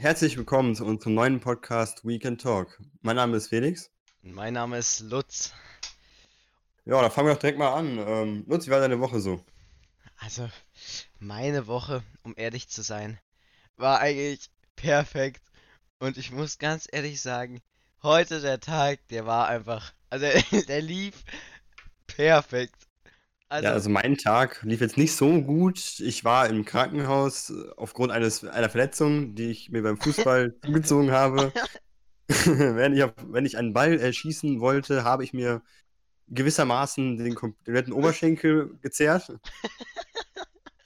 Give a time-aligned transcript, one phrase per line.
[0.00, 2.80] Herzlich willkommen zu unserem neuen Podcast Weekend Talk.
[3.00, 3.90] Mein Name ist Felix.
[4.22, 5.52] Mein Name ist Lutz.
[6.84, 7.98] Ja, da fangen wir doch direkt mal an.
[7.98, 9.44] Ähm, Lutz, wie war deine Woche so?
[10.16, 10.48] Also,
[11.18, 13.18] meine Woche, um ehrlich zu sein,
[13.76, 15.42] war eigentlich perfekt.
[15.98, 17.60] Und ich muss ganz ehrlich sagen,
[18.04, 20.28] heute der Tag, der war einfach, also
[20.68, 21.24] der lief
[22.06, 22.87] perfekt.
[23.50, 26.00] Also, ja, also mein Tag lief jetzt nicht so gut.
[26.00, 31.52] Ich war im Krankenhaus aufgrund eines, einer Verletzung, die ich mir beim Fußball zugezogen habe.
[32.28, 35.62] wenn, ich auf, wenn ich einen Ball äh, schießen wollte, habe ich mir
[36.28, 39.32] gewissermaßen den kompletten Oberschenkel gezerrt.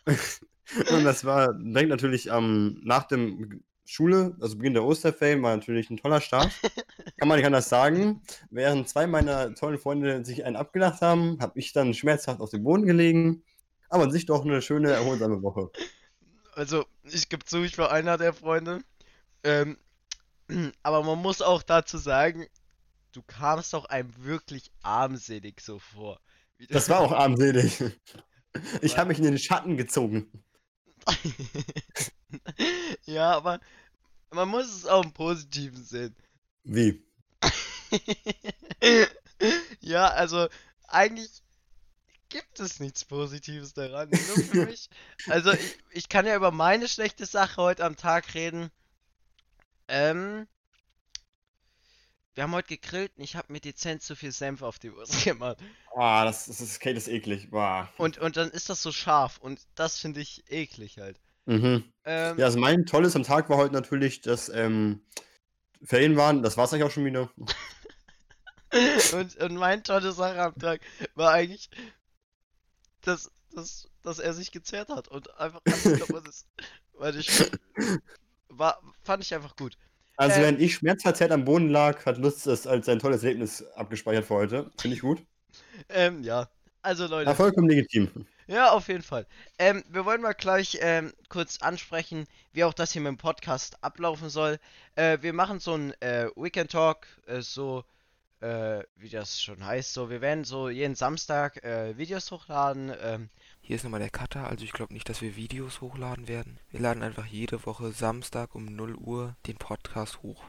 [0.05, 5.91] Und das war direkt natürlich ähm, nach dem Schule, also Beginn der Osterferien, war natürlich
[5.91, 6.51] ein toller Start.
[7.19, 8.23] Kann man nicht anders sagen.
[8.51, 12.65] Während zwei meiner tollen Freunde sich einen abgelacht haben, habe ich dann schmerzhaft auf dem
[12.65, 13.43] Boden gelegen.
[13.89, 15.71] Aber an sich doch eine schöne, erholsame Woche.
[16.55, 18.81] Also, ich gebe zu, ich war einer der Freunde.
[19.43, 19.77] Ähm,
[20.83, 22.47] aber man muss auch dazu sagen,
[23.13, 26.21] du kamst doch einem wirklich armselig so vor.
[26.71, 27.83] Das war auch armselig.
[28.81, 30.31] Ich habe mich in den Schatten gezogen.
[33.05, 33.61] ja, aber
[34.31, 36.15] man muss es auch im Positiven sehen.
[36.65, 37.05] Wie?
[39.81, 40.49] ja, also
[40.89, 41.43] eigentlich
[42.29, 44.09] gibt es nichts Positives daran.
[44.11, 44.89] Nur für mich.
[45.29, 48.71] Also ich, ich kann ja über meine schlechte Sache heute am Tag reden.
[49.89, 50.47] Ähm,
[52.35, 55.25] wir haben heute gegrillt und ich habe mir dezent zu viel Senf auf die Wurst
[55.25, 55.59] gemacht.
[55.95, 57.51] Ah, das, das ist, okay, das ist eklig.
[57.51, 57.89] Boah.
[57.99, 61.21] Und, und dann ist das so scharf und das finde ich eklig halt.
[61.45, 61.85] Mhm.
[62.05, 65.03] Ähm, ja, also mein Tolles am Tag war heute natürlich, dass ähm,
[65.83, 66.43] Ferien waren.
[66.43, 67.31] Das war es eigentlich auch schon wieder.
[69.13, 70.81] und, und mein tolles Sache am Tag
[71.15, 71.69] war eigentlich,
[73.03, 76.47] dass, dass, dass er sich gezerrt hat und einfach alles kaputt ist.
[76.95, 77.51] Weil ich
[78.49, 79.77] war, fand ich einfach gut.
[80.17, 83.65] Also, ähm, wenn ich schmerzverzerrt am Boden lag, hat Lutz es als ein tolles Erlebnis
[83.75, 84.71] abgespeichert für heute.
[84.79, 85.25] Finde ich gut.
[85.89, 86.49] Ähm, ja.
[86.83, 87.31] Also, Leute.
[87.31, 88.27] Ja, vollkommen legitim.
[88.49, 89.27] Ja, auf jeden Fall.
[89.59, 93.83] Ähm, wir wollen mal gleich ähm, kurz ansprechen, wie auch das hier mit dem Podcast
[93.83, 94.59] ablaufen soll.
[94.97, 97.85] Äh, wir machen so ein äh, Weekend Talk, äh, so
[98.41, 99.95] äh, wie das schon heißt.
[99.95, 103.31] So, wir werden so jeden Samstag äh, Videos hochladen.
[103.73, 106.59] Hier ist nochmal der Cutter, also ich glaube nicht, dass wir Videos hochladen werden.
[106.69, 110.45] Wir laden einfach jede Woche Samstag um 0 Uhr den Podcast hoch.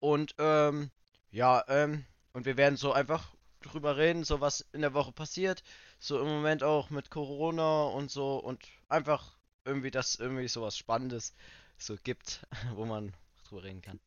[0.00, 0.90] Und ähm,
[1.30, 5.62] ja, ähm, und wir werden so einfach drüber reden, so was in der Woche passiert.
[5.98, 9.36] So im Moment auch mit Corona und so und einfach
[9.66, 11.34] irgendwie, dass irgendwie sowas Spannendes
[11.76, 12.46] so gibt,
[12.76, 13.12] wo man
[13.46, 14.00] drüber reden kann.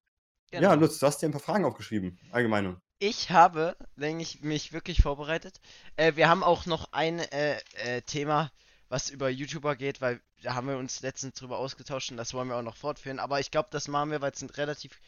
[0.52, 0.70] Genau.
[0.70, 2.80] Ja, Lutz, du hast dir ein paar Fragen aufgeschrieben, allgemeine.
[3.00, 5.60] Ich habe, wenn ich mich wirklich vorbereitet,
[5.98, 8.52] äh, wir haben auch noch ein äh, äh, Thema,
[8.90, 12.48] was über YouTuber geht, weil da haben wir uns letztens drüber ausgetauscht und das wollen
[12.48, 13.20] wir auch noch fortführen.
[13.20, 15.00] Aber ich glaube, das machen wir, weil es ein relativ,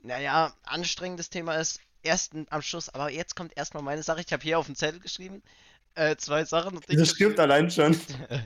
[0.00, 1.80] naja, anstrengendes Thema ist.
[2.02, 4.20] Erst am Schluss, aber jetzt kommt erstmal meine Sache.
[4.20, 5.42] Ich habe hier auf dem Zettel geschrieben,
[5.94, 6.80] äh, zwei Sachen.
[6.88, 7.98] Das stimmt allein schon.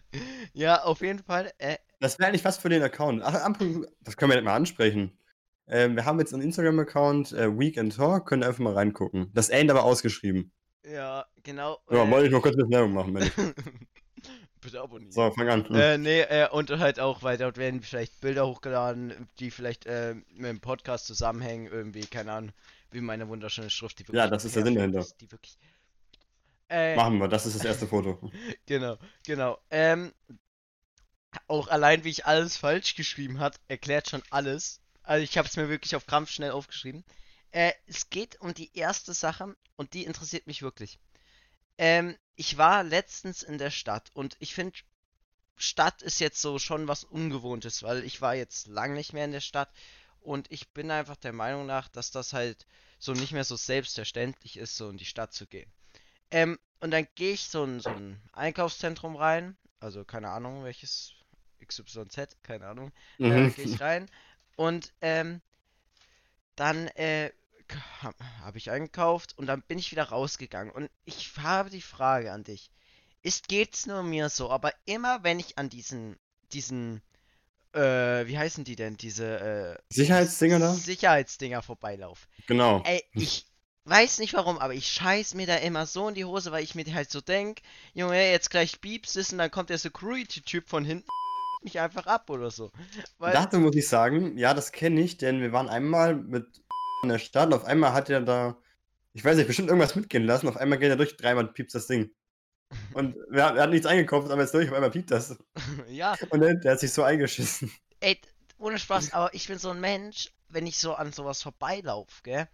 [0.54, 1.52] ja, auf jeden Fall.
[1.58, 3.22] Äh, das wäre eigentlich was für den Account.
[3.22, 5.16] Ach, das können wir nicht mal ansprechen.
[5.68, 9.30] Ähm, wir haben jetzt einen Instagram-Account, äh, Week and Talk, könnt ihr einfach mal reingucken.
[9.32, 10.52] Das End aber ausgeschrieben.
[10.84, 11.78] Ja, genau.
[11.90, 13.30] Ja, äh, wollte ich nur kurz eine Werbung machen, Mensch.
[14.60, 15.12] Bitte abonnieren.
[15.12, 15.66] So, fang an.
[15.74, 20.14] Äh, nee, äh, und halt auch, weil dort werden vielleicht Bilder hochgeladen, die vielleicht äh,
[20.34, 22.52] mit dem Podcast zusammenhängen, irgendwie, keine Ahnung,
[22.92, 24.18] wie meine wunderschöne Schrift, die wirklich.
[24.18, 25.00] Ja, das ist der Sinn dahinter.
[25.00, 25.58] Ist, die wirklich.
[26.68, 28.18] Äh, Machen wir, das ist das erste Foto.
[28.66, 29.58] genau, genau.
[29.70, 30.12] Ähm,
[31.48, 34.81] auch allein, wie ich alles falsch geschrieben hat, erklärt schon alles.
[35.12, 37.04] Also ich habe es mir wirklich auf Krampf schnell aufgeschrieben.
[37.50, 40.98] Äh, es geht um die erste Sache und die interessiert mich wirklich.
[41.76, 44.78] Ähm, ich war letztens in der Stadt und ich finde,
[45.58, 49.32] Stadt ist jetzt so schon was Ungewohntes, weil ich war jetzt lang nicht mehr in
[49.32, 49.70] der Stadt
[50.22, 52.66] und ich bin einfach der Meinung nach, dass das halt
[52.98, 55.70] so nicht mehr so selbstverständlich ist, so in die Stadt zu gehen.
[56.30, 61.12] Ähm, und dann gehe ich so in so ein Einkaufszentrum rein, also keine Ahnung welches,
[61.62, 63.48] XYZ, keine Ahnung, äh, mhm.
[63.48, 64.08] äh, gehe ich rein
[64.62, 65.40] und ähm,
[66.54, 67.32] dann äh,
[68.42, 70.72] habe ich eingekauft und dann bin ich wieder rausgegangen.
[70.72, 72.70] Und ich habe die Frage an dich.
[73.22, 76.16] Ist geht's nur mir so, aber immer wenn ich an diesen,
[76.52, 77.02] diesen,
[77.72, 77.81] äh,
[78.26, 80.75] wie heißen die denn, diese, äh, Sicherheitsdinger da?
[80.75, 82.28] Sicherheitsdinger vorbeilaufe.
[82.46, 82.82] Genau.
[82.84, 83.46] Ey, ich
[83.84, 86.76] weiß nicht warum, aber ich scheiß mir da immer so in die Hose, weil ich
[86.76, 87.62] mir halt so denk,
[87.94, 91.08] Junge, jetzt gleich piepst es und dann kommt der Security-Typ von hinten
[91.64, 92.70] mich einfach ab oder so.
[93.19, 96.62] Weil Dachte muss ich sagen, ja, das kenne ich, denn wir waren einmal mit
[97.03, 98.56] in der Stadt und auf einmal hat er da,
[99.12, 101.87] ich weiß nicht, bestimmt irgendwas mitgehen lassen, auf einmal geht er durch, dreimal piept das
[101.87, 102.11] Ding.
[102.94, 105.37] Und er, er hat nichts eingekauft, aber jetzt durch, auf einmal piept das.
[105.88, 106.17] ja.
[106.31, 107.70] Und der, der hat sich so eingeschissen.
[108.00, 108.20] Ey,
[108.59, 112.49] ohne Spaß, aber ich bin so ein Mensch, wenn ich so an sowas vorbeilaufe, gell?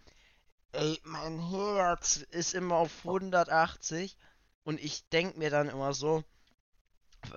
[0.72, 4.16] Ey, mein Herz ist immer auf 180
[4.64, 6.24] und ich denk mir dann immer so,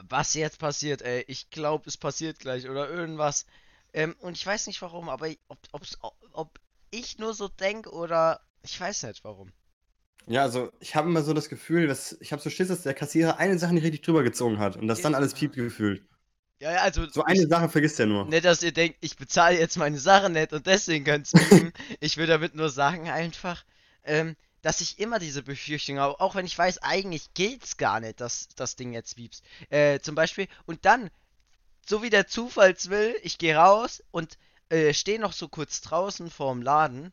[0.10, 1.24] was jetzt passiert, ey.
[1.28, 3.46] Ich glaube, es passiert gleich oder irgendwas.
[3.94, 5.98] Ähm, und ich weiß nicht warum, aber ob, ob's,
[6.32, 6.60] ob
[6.92, 9.52] ich nur so denke oder ich weiß nicht warum.
[10.28, 12.94] Ja, also ich habe immer so das Gefühl, dass ich habe so Schiss, dass der
[12.94, 16.04] Kassierer eine Sache nicht richtig drüber gezogen hat und dass dann alles piept gefühlt.
[16.60, 17.10] Ja, ja, also.
[17.10, 18.26] So eine Sache vergisst er nur.
[18.26, 21.74] Nicht, dass ihr denkt, ich bezahle jetzt meine Sachen nicht und deswegen könnt's piepen.
[22.00, 23.66] ich will damit nur sagen einfach,
[24.04, 28.22] ähm, dass ich immer diese Befürchtung habe, auch wenn ich weiß, eigentlich geht's gar nicht,
[28.22, 29.44] dass das Ding jetzt piepst.
[29.70, 31.10] Äh, zum Beispiel, und dann,
[31.86, 34.38] so wie der Zufalls will, ich gehe raus und
[34.70, 37.12] äh, stehe noch so kurz draußen vorm Laden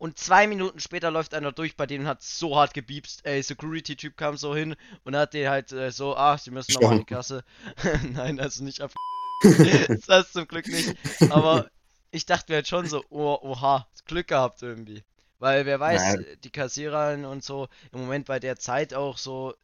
[0.00, 3.20] und zwei Minuten später läuft einer durch, bei denen hat so hart gebiebst.
[3.26, 4.74] Ey, Security-Typ kam so hin
[5.04, 7.44] und hat den halt äh, so, ah, sie müssen nochmal in die Kasse.
[8.14, 8.92] Nein, also nicht ab.
[9.42, 10.96] das hast zum Glück nicht.
[11.30, 11.70] Aber
[12.12, 15.04] ich dachte mir halt schon so, oh, oha, Glück gehabt irgendwie.
[15.40, 16.26] Weil wer weiß, Nein.
[16.44, 19.54] die Kassierer und so, im Moment bei der Zeit auch so,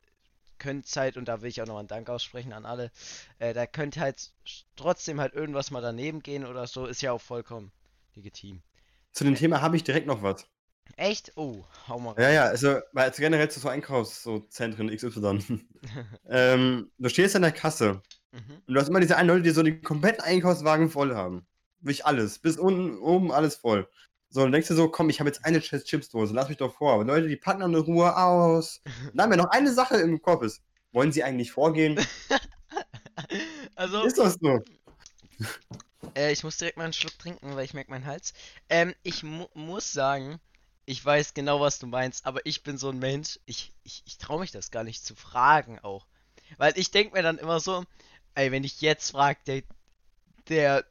[0.59, 2.91] könnt halt, und da will ich auch noch einen Dank aussprechen an alle,
[3.39, 4.33] äh, da könnte halt
[4.75, 7.71] trotzdem halt irgendwas mal daneben gehen oder so, ist ja auch vollkommen
[8.15, 8.63] legitim.
[9.13, 10.47] Zu dem Thema habe ich direkt noch was.
[10.97, 11.33] Echt?
[11.37, 12.23] Oh, hau mal rein.
[12.23, 15.67] Ja, ja, also, also generell zu so Einkaufszentren XY.
[16.29, 18.01] ähm, du stehst an der Kasse
[18.33, 18.63] mhm.
[18.67, 21.47] und du hast immer diese einen Leute, die so den kompletten Einkaufswagen voll haben.
[21.81, 22.39] Wirklich alles.
[22.39, 23.89] Bis unten, oben, alles voll.
[24.29, 26.95] So, dann denkst du so, komm, ich habe jetzt eine Chipsdose, lass mich doch vor.
[26.95, 28.83] Aber Leute, die packen dann eine Ruhe aus.
[29.15, 30.63] Dann haben wir noch eine Sache im Kopf ist.
[30.93, 32.05] Wollen sie eigentlich vorgehen?
[33.75, 34.03] also.
[34.03, 34.61] Ist das so?
[36.15, 38.33] Äh, ich muss direkt mal einen Schluck trinken, weil ich merke meinen Hals.
[38.69, 40.41] Ähm, ich mu muss sagen,
[40.87, 44.19] ich weiß genau, was du meinst, aber ich bin so ein Mensch, ich, ich, ich
[44.19, 46.07] traue mich das gar nicht zu fragen auch.
[46.59, 47.85] Weil ich denke mir dann immer so,
[48.35, 49.63] ey, wenn ich jetzt frage, der,
[50.49, 50.85] der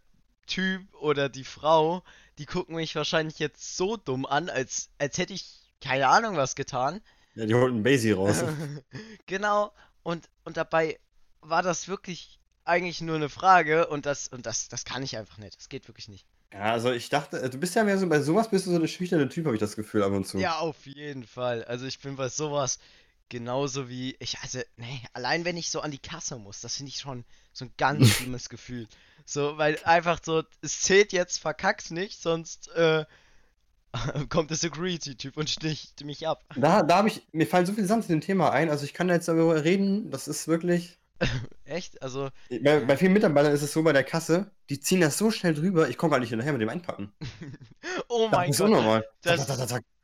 [0.48, 2.04] Typ oder die Frau,
[2.38, 6.56] die gucken mich wahrscheinlich jetzt so dumm an, als, als hätte ich keine Ahnung was
[6.56, 7.02] getan.
[7.36, 8.44] Ja, die holten Basie raus.
[9.26, 9.74] genau,
[10.04, 11.00] und, und dabei
[11.42, 15.38] war das wirklich eigentlich nur eine Frage und das, und das, das kann ich einfach
[15.38, 15.58] nicht.
[15.60, 16.26] Das geht wirklich nicht.
[16.54, 18.88] Ja, also ich dachte, du bist ja mehr so, bei sowas bist du so eine
[18.88, 20.40] schüchterne Typ, habe ich das Gefühl ab und zu.
[20.40, 21.64] Ja, auf jeden Fall.
[21.66, 22.80] Also ich bin bei sowas
[23.30, 26.90] genauso wie, ich, also, nee, allein wenn ich so an die Kasse muss, das finde
[26.90, 28.88] ich schon so ein ganz schlimmes Gefühl.
[29.26, 33.06] So, weil einfach so, es zählt jetzt, verkack's nicht, sonst, äh,
[34.30, 36.44] kommt der Security-Typ und sticht mich ab.
[36.56, 38.94] Da, da habe ich, mir fallen so viele Sachen zu dem Thema ein, also ich
[38.94, 41.00] kann da jetzt darüber reden, das ist wirklich,
[41.66, 42.02] Echt?
[42.02, 42.30] Also.
[42.62, 45.54] Bei, bei vielen Mitarbeitern ist es so bei der Kasse, die ziehen das so schnell
[45.54, 47.14] drüber, ich komme gar nicht hinterher mit dem Einpacken.
[48.10, 48.68] oh mein das Gott.
[48.68, 49.06] Unnormal.
[49.22, 49.48] Das,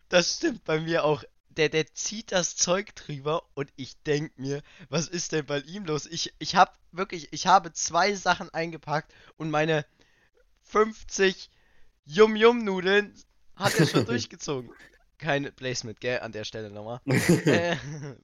[0.10, 1.24] das stimmt bei mir auch.
[1.58, 5.86] Der, der zieht das Zeug drüber und ich denk mir, was ist denn bei ihm
[5.86, 6.06] los?
[6.06, 9.86] Ich, ich hab wirklich, ich habe zwei Sachen eingepackt und meine
[10.64, 11.50] 50
[12.06, 13.14] Yum-Yum-Nudeln
[13.56, 14.72] hat er schon durchgezogen.
[15.18, 17.00] Kein Placement, gell, an der Stelle nochmal.
[17.06, 17.76] äh,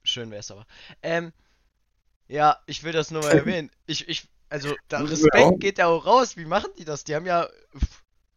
[0.03, 0.65] schön wär's aber.
[1.03, 1.31] Ähm,
[2.27, 3.69] ja, ich will das nur mal erwähnen.
[3.85, 6.37] Ich, ich, also, der Respekt geht ja auch raus.
[6.37, 7.03] Wie machen die das?
[7.03, 7.47] Die haben ja.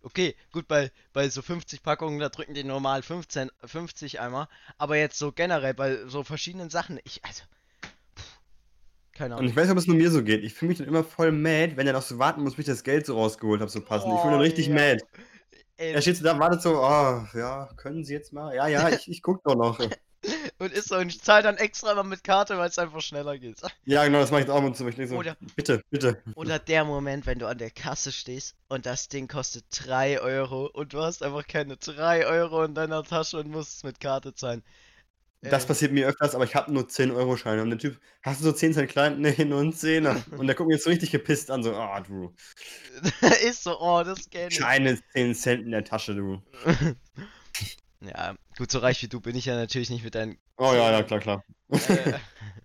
[0.02, 4.49] Okay, gut, bei, bei so 50 Packungen, da drücken die normal 15, 50 einmal.
[4.79, 7.43] Aber jetzt so generell bei so verschiedenen Sachen, ich, also.
[9.12, 9.44] keine Ahnung.
[9.44, 10.43] Und ich weiß nicht, ob es nur mir so geht.
[10.43, 12.73] Ich fühle mich dann immer voll mad, wenn er noch so warten muss, bis ich
[12.73, 14.12] das Geld so rausgeholt habe, so passend.
[14.12, 14.75] Oh, ich fühle dann richtig ja.
[14.75, 15.05] mad.
[15.76, 18.55] Ey, er steht so da, wartet so, oh, ja, können Sie jetzt mal?
[18.55, 19.79] Ja, ja, ich, ich guck doch noch.
[20.60, 20.96] und ist so.
[20.96, 23.60] Und ich zahle dann extra mal mit Karte, weil es einfach schneller geht.
[23.84, 24.86] Ja, genau, das mache ich auch und zu.
[24.86, 26.22] Ich so, oder, bitte, bitte.
[26.34, 30.67] Oder der Moment, wenn du an der Kasse stehst und das Ding kostet 3 Euro
[30.67, 34.34] und du hast einfach keine 3 Euro in deiner Tasche und musst es mit Karte
[34.34, 34.62] zahlen.
[35.43, 37.62] Das äh, passiert mir öfters, aber ich habe nur 10-Euro-Scheine.
[37.62, 39.20] Und der Typ, hast du so 10 Cent klein?
[39.20, 40.22] Nee, nur ein Zehner.
[40.36, 42.34] Und der guckt mir jetzt so richtig gepisst an, so, ah, oh, du.
[43.48, 46.43] ist so, oh, das geht Scheine 10 Cent in der Tasche, du.
[48.02, 50.38] Ja, gut, so reich wie du bin ich ja natürlich nicht mit deinen.
[50.60, 51.44] Oh ja, ja, klar, klar.
[51.70, 52.19] Äh,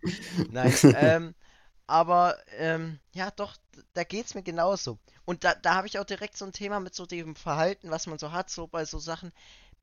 [0.51, 1.35] nein, ähm,
[1.87, 3.55] aber ähm, ja, doch,
[3.93, 4.99] da geht's mir genauso.
[5.23, 8.05] Und da, da habe ich auch direkt so ein Thema mit so dem Verhalten, was
[8.07, 9.31] man so hat, so bei so Sachen.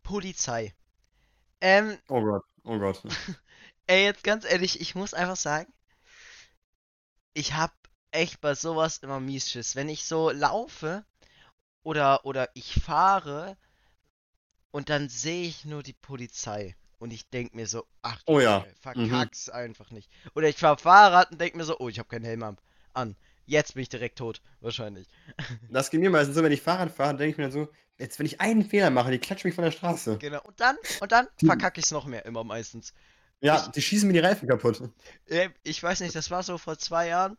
[0.03, 0.75] Polizei.
[1.63, 3.03] Ähm, oh Gott, oh Gott.
[3.87, 5.73] ey, jetzt ganz ehrlich, ich muss einfach sagen,
[7.33, 7.73] ich hab
[8.11, 9.75] echt bei sowas immer mies Schiss.
[9.75, 11.07] Wenn ich so laufe
[11.83, 13.57] oder, oder ich fahre
[14.71, 16.77] und dann sehe ich nur die Polizei.
[17.03, 18.61] Und ich denke mir so, ach oh ja.
[18.61, 18.75] Mhm.
[18.81, 19.55] verkack's mhm.
[19.55, 20.09] einfach nicht.
[20.37, 22.57] Oder ich fahre Fahrrad und denke mir so, oh, ich habe keinen Helm
[22.95, 23.17] an.
[23.45, 25.09] Jetzt bin ich direkt tot, wahrscheinlich.
[25.69, 27.69] Das geht mir meistens so, wenn ich Fahrrad fahre, denke ich mir dann so,
[27.99, 30.19] jetzt wenn ich einen Fehler mache, die klatschen mich von der Straße.
[30.19, 30.43] Genau.
[30.45, 32.95] Und dann, und dann verkacke ich es noch mehr, immer meistens.
[33.41, 34.81] Ja, ich, die schießen mir die Reifen kaputt.
[35.65, 37.37] Ich weiß nicht, das war so vor zwei Jahren.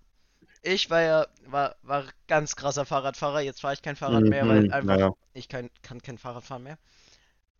[0.62, 3.39] Ich war ja, war, war ganz krasser Fahrradfahrer.
[3.39, 5.13] Jetzt fahre ich kein Fahrrad mehr, weil Mhm, einfach naja.
[5.34, 6.77] ich kann, kann kein Fahrrad fahren mehr.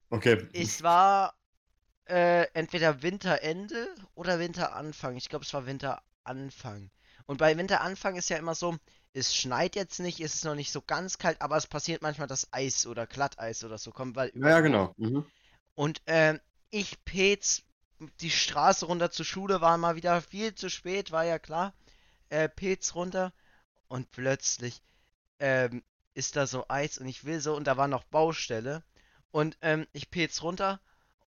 [0.10, 0.48] Okay.
[0.52, 1.34] Es war
[2.06, 5.16] äh, entweder Winterende oder Winteranfang.
[5.16, 6.90] Ich glaube, es war Winteranfang.
[7.26, 8.78] Und bei Winteranfang ist ja immer so,
[9.14, 12.28] es schneit jetzt nicht, es ist noch nicht so ganz kalt, aber es passiert manchmal,
[12.28, 14.94] dass Eis oder Glatteis oder so kommt, weil Ja, ja, genau.
[14.98, 15.26] Mhm.
[15.76, 16.40] Und ähm,
[16.72, 17.64] ich Pets
[18.20, 21.74] die Straße runter zur Schule war mal wieder viel zu spät, war ja klar.
[22.30, 23.34] Äh, Pets runter
[23.88, 24.82] und plötzlich
[25.40, 25.84] ähm,
[26.14, 28.84] ist da so Eis und ich will so und da war noch Baustelle
[29.32, 30.82] und ähm, ich Pets runter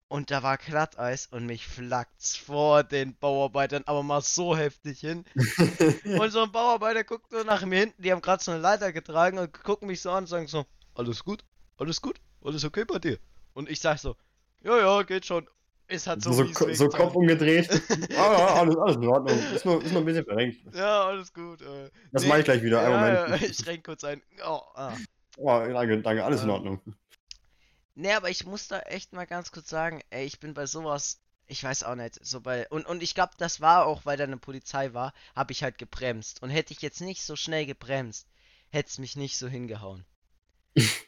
[0.07, 5.25] und da war Glatteis und mich flackt's vor den Bauarbeitern aber mal so heftig hin.
[6.19, 8.91] Und so ein Bauarbeiter guckt so nach mir hinten, die haben gerade so eine Leiter
[8.93, 11.43] getragen und gucken mich so an und sagen so, alles gut,
[11.77, 13.17] alles gut, alles okay bei dir?
[13.53, 14.15] Und ich sag so,
[14.63, 15.47] ja, ja, geht schon.
[15.87, 16.87] Es hat so, so, so.
[16.89, 17.69] Kopf umgedreht.
[18.17, 19.37] ah, ja, alles, alles in Ordnung.
[19.53, 20.57] Ist nur, ist nur ein bisschen verrenkt.
[20.73, 21.61] Ja, alles gut.
[21.61, 22.79] Äh, Das nee, mache ich gleich wieder.
[22.81, 23.41] Einen ja, Moment.
[23.41, 24.21] ja, ich renk kurz ein.
[24.43, 24.93] Oh, ah.
[25.37, 26.55] Oh, danke, danke, alles in Ja.
[26.55, 26.81] Ordnung.
[27.95, 31.21] Nee, aber ich muss da echt mal ganz kurz sagen, ey, ich bin bei sowas,
[31.47, 34.23] ich weiß auch nicht, so bei, und, und ich glaube, das war auch, weil da
[34.25, 36.41] eine Polizei war, habe ich halt gebremst.
[36.43, 38.27] Und hätte ich jetzt nicht so schnell gebremst,
[38.69, 40.05] hätte es mich nicht so hingehauen.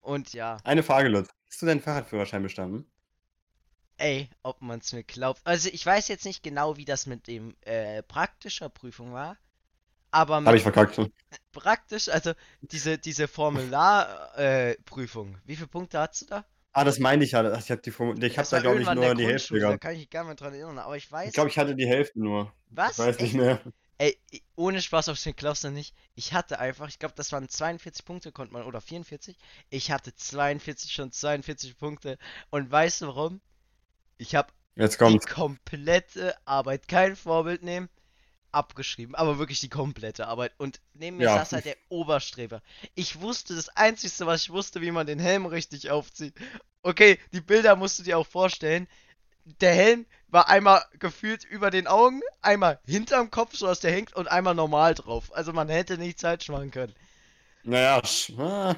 [0.00, 1.28] Und ja, Eine Frage, Lutz.
[1.48, 2.90] Hast du deinen Fahrradführerschein bestanden?
[3.96, 5.40] ey, ob man es mir glaubt.
[5.44, 9.38] Also ich weiß jetzt nicht genau, wie das mit dem äh, praktischer Prüfung war,
[10.12, 11.00] aber Habe ich verkackt.
[11.52, 16.44] praktisch, also diese, diese Formularprüfung, äh, wie viele Punkte hast du da?
[16.74, 17.58] Ah, das meinte ich ja.
[17.58, 19.66] Ich habe die Formu- ich hab Das da, glaube ich, nur die Hälfte Grundschule, da
[19.68, 19.82] gehabt.
[19.82, 21.28] kann ich mich gar nicht dran erinnern, aber ich weiß.
[21.28, 22.52] Ich glaube, ich hatte die Hälfte nur.
[22.70, 22.92] Was?
[22.92, 23.34] Ich weiß nicht Echt?
[23.34, 23.60] mehr.
[23.98, 24.18] Ey,
[24.56, 25.94] ohne Spaß auf den du nicht.
[26.14, 29.36] Ich hatte einfach, ich glaube, das waren 42 Punkte, konnte man, oder 44.
[29.70, 32.18] Ich hatte 42, schon 42 Punkte.
[32.50, 33.40] Und weißt du warum?
[34.18, 37.90] Ich habe Jetzt die komplette Arbeit, kein Vorbild nehmen,
[38.52, 39.14] abgeschrieben.
[39.14, 40.52] Aber wirklich die komplette Arbeit.
[40.58, 41.36] Und neben mir Ja.
[41.38, 42.62] saß halt der Oberstreber.
[42.94, 46.34] Ich wusste, das Einzige, was ich wusste, wie man den Helm richtig aufzieht.
[46.82, 48.86] Okay, die Bilder musst du dir auch vorstellen.
[49.60, 54.14] Der Helm war einmal gefühlt über den Augen, einmal hinterm Kopf, so dass der hängt,
[54.14, 55.34] und einmal normal drauf.
[55.34, 56.94] Also man hätte nichts falsch machen können.
[57.64, 58.02] Naja,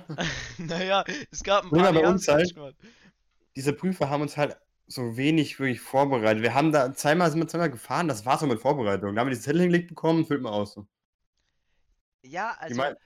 [0.59, 2.55] Naja, es gab ein paar, bei uns halt-
[3.57, 6.43] diese Prüfer haben uns halt so wenig wirklich vorbereitet.
[6.43, 9.15] Wir haben da zweimal sind wir zweimal gefahren, das war's so mit Vorbereitung.
[9.15, 10.79] Da haben wir die Zettel hingelegt bekommen, füllt man aus.
[12.23, 12.97] Ja, Die also mein-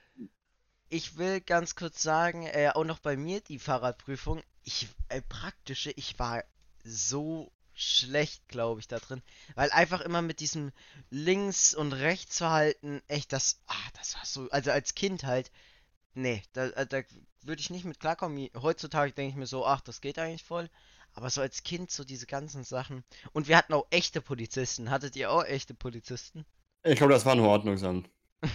[0.89, 5.91] ich will ganz kurz sagen, äh, auch noch bei mir die Fahrradprüfung, ich, äh, praktische,
[5.95, 6.43] ich war
[6.83, 9.21] so schlecht, glaube ich, da drin.
[9.55, 10.71] Weil einfach immer mit diesem
[11.09, 15.51] Links- und Rechtsverhalten, echt, das, ah, das war so, also als Kind halt,
[16.15, 17.01] nee, da, äh, da
[17.43, 18.49] würde ich nicht mit klarkommen.
[18.57, 20.69] Heutzutage denke ich mir so, ach, das geht eigentlich voll.
[21.19, 23.03] Aber so als Kind, so diese ganzen Sachen.
[23.33, 24.89] Und wir hatten auch echte Polizisten.
[24.89, 26.45] Hattet ihr auch echte Polizisten?
[26.81, 28.09] Ich glaube, das war ein Ordnungsamt.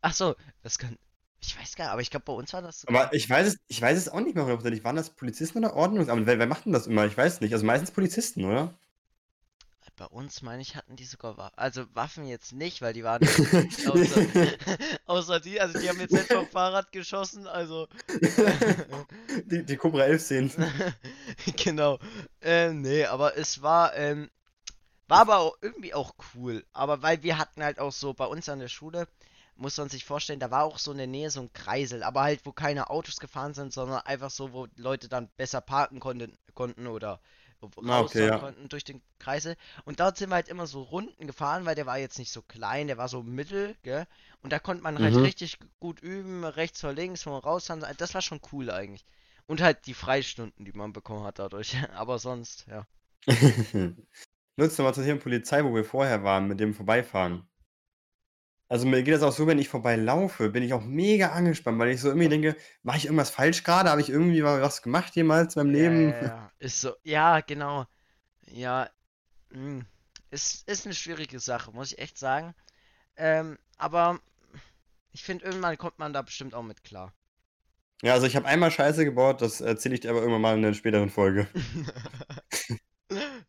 [0.00, 0.96] Ach so, das kann.
[1.42, 3.02] Ich weiß gar nicht, aber ich glaube, bei uns war das sogar.
[3.02, 4.82] Aber ich weiß es, ich weiß es auch nicht mehr hundertprozentig.
[4.82, 6.24] Waren das Polizisten oder Ordnungsamt?
[6.24, 7.04] Wer, wer macht denn das immer?
[7.04, 7.52] Ich weiß nicht.
[7.52, 8.72] Also meistens Polizisten, oder?
[9.96, 11.56] Bei uns, meine ich, hatten die sogar Waffen.
[11.56, 14.26] Also Waffen jetzt nicht, weil die waren ja außer,
[15.06, 17.88] außer die, also die haben jetzt nicht vom Fahrrad geschossen, also.
[19.46, 20.52] die, die Cobra 11 Szenen.
[21.56, 21.98] genau.
[22.42, 24.30] Ähm, nee, aber es war, ähm,
[25.08, 26.66] war aber auch irgendwie auch cool.
[26.74, 29.08] Aber weil wir hatten halt auch so bei uns an der Schule,
[29.56, 32.20] muss man sich vorstellen, da war auch so in der Nähe so ein Kreisel, aber
[32.20, 36.36] halt, wo keine Autos gefahren sind, sondern einfach so, wo Leute dann besser parken konnten,
[36.52, 37.18] konnten oder
[37.86, 38.38] Ah, okay, ja.
[38.38, 39.56] konnten durch den Kreisel.
[39.84, 42.42] Und dort sind wir halt immer so Runden gefahren, weil der war jetzt nicht so
[42.42, 44.06] klein, der war so mittel, gell?
[44.42, 45.22] Und da konnte man halt Mhm.
[45.22, 47.84] richtig gut üben, rechts vor links, wo man rausfahren.
[47.98, 49.04] Das war schon cool eigentlich.
[49.46, 51.76] Und halt die Freistunden, die man bekommen hat dadurch.
[51.94, 52.86] Aber sonst, ja.
[54.56, 57.46] Nutzt nochmal zum Thema Polizei, wo wir vorher waren, mit dem Vorbeifahren.
[58.68, 61.90] Also mir geht das auch so, wenn ich vorbeilaufe, bin ich auch mega angespannt, weil
[61.90, 63.90] ich so irgendwie denke, mache ich irgendwas falsch gerade?
[63.90, 66.08] Habe ich irgendwie was gemacht jemals in meinem Leben?
[66.10, 66.50] Ja, ja.
[66.58, 67.86] Ist so, ja, genau.
[68.48, 68.88] Ja,
[69.50, 69.84] mh.
[70.30, 72.54] ist, ist eine schwierige Sache, muss ich echt sagen.
[73.16, 74.20] Ähm, aber
[75.12, 77.12] ich finde, irgendwann kommt man da bestimmt auch mit klar.
[78.02, 80.64] Ja, also ich habe einmal Scheiße gebaut, das erzähle ich dir aber irgendwann mal in
[80.64, 81.48] einer späteren Folge.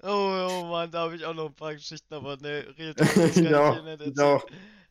[0.03, 3.97] Oh, oh Mann, da habe ich auch noch ein paar Geschichten, aber ne, ich dir
[3.97, 4.45] nicht auch.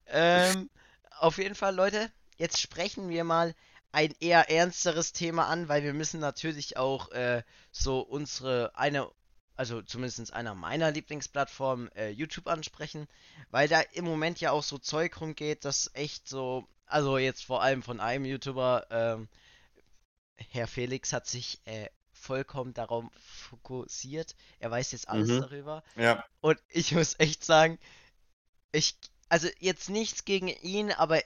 [0.09, 0.71] Ähm,
[1.19, 3.55] auf jeden Fall, Leute, jetzt sprechen wir mal
[3.93, 9.11] ein eher ernsteres Thema an, weil wir müssen natürlich auch äh, so unsere eine,
[9.57, 13.09] also zumindest einer meiner Lieblingsplattformen, äh, YouTube ansprechen,
[13.51, 17.63] weil da im Moment ja auch so Zeug rumgeht, das echt so, also jetzt vor
[17.63, 19.29] allem von einem YouTuber, ähm,
[20.51, 23.05] Herr Felix hat sich äh, vollkommen darauf
[23.51, 24.35] fokussiert.
[24.59, 25.39] Er weiß jetzt alles Mhm.
[25.39, 25.83] darüber.
[25.97, 27.79] Ja, Und ich muss echt sagen,
[28.73, 28.97] ich,
[29.29, 31.21] Also jetzt nichts gegen ihn, aber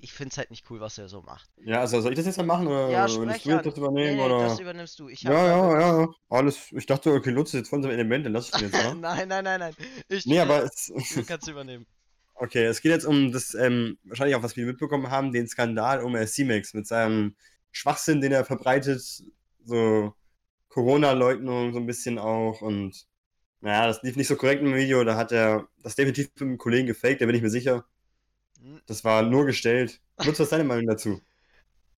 [0.00, 1.48] ich finde es halt nicht cool, was er so macht.
[1.64, 4.24] Ja, also soll ich das jetzt mal machen oder Ja, willst du das übernehmen nee,
[4.24, 4.38] oder?
[4.48, 5.08] das übernimmst du.
[5.08, 6.72] Ja, ja, wirklich- ja, alles.
[6.72, 8.94] Ich dachte, okay, Lutz ist jetzt von seinem Element, dann lass ich den jetzt mal.
[8.96, 9.74] nein, nein, nein, nein.
[10.08, 11.86] Ich, Nee, aber es, Du kannst übernehmen.
[12.34, 16.02] okay, es geht jetzt um das, ähm, wahrscheinlich auch, was wir mitbekommen haben, den Skandal
[16.02, 17.36] um C-Max mit seinem
[17.70, 19.02] Schwachsinn, den er verbreitet,
[19.64, 20.12] so
[20.68, 23.06] Corona-Leugnung so ein bisschen auch und
[23.62, 26.58] naja, das lief nicht so korrekt im Video, da hat er das definitiv mit einem
[26.58, 27.86] Kollegen gefaked, da bin ich mir sicher.
[28.60, 30.00] Hm, Das war nur gestellt.
[30.22, 31.20] Lutz, was ist deine Meinung dazu?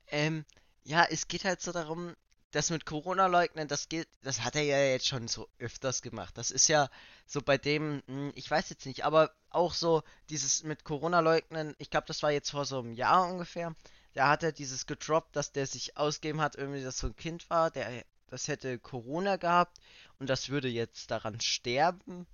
[0.08, 0.44] Ähm,
[0.84, 2.14] ja, es geht halt so darum,
[2.52, 6.38] das mit Corona leugnen, das geht, das hat er ja jetzt schon so öfters gemacht.
[6.38, 6.88] Das ist ja
[7.26, 11.74] so bei dem, hm, ich weiß jetzt nicht, aber auch so dieses mit Corona leugnen,
[11.78, 13.74] ich glaube, das war jetzt vor so einem Jahr ungefähr.
[14.14, 17.50] Da hat er dieses gedroppt, dass der sich ausgegeben hat, irgendwie, dass so ein Kind
[17.50, 19.78] war, der das hätte Corona gehabt
[20.18, 22.26] und das würde jetzt daran sterben.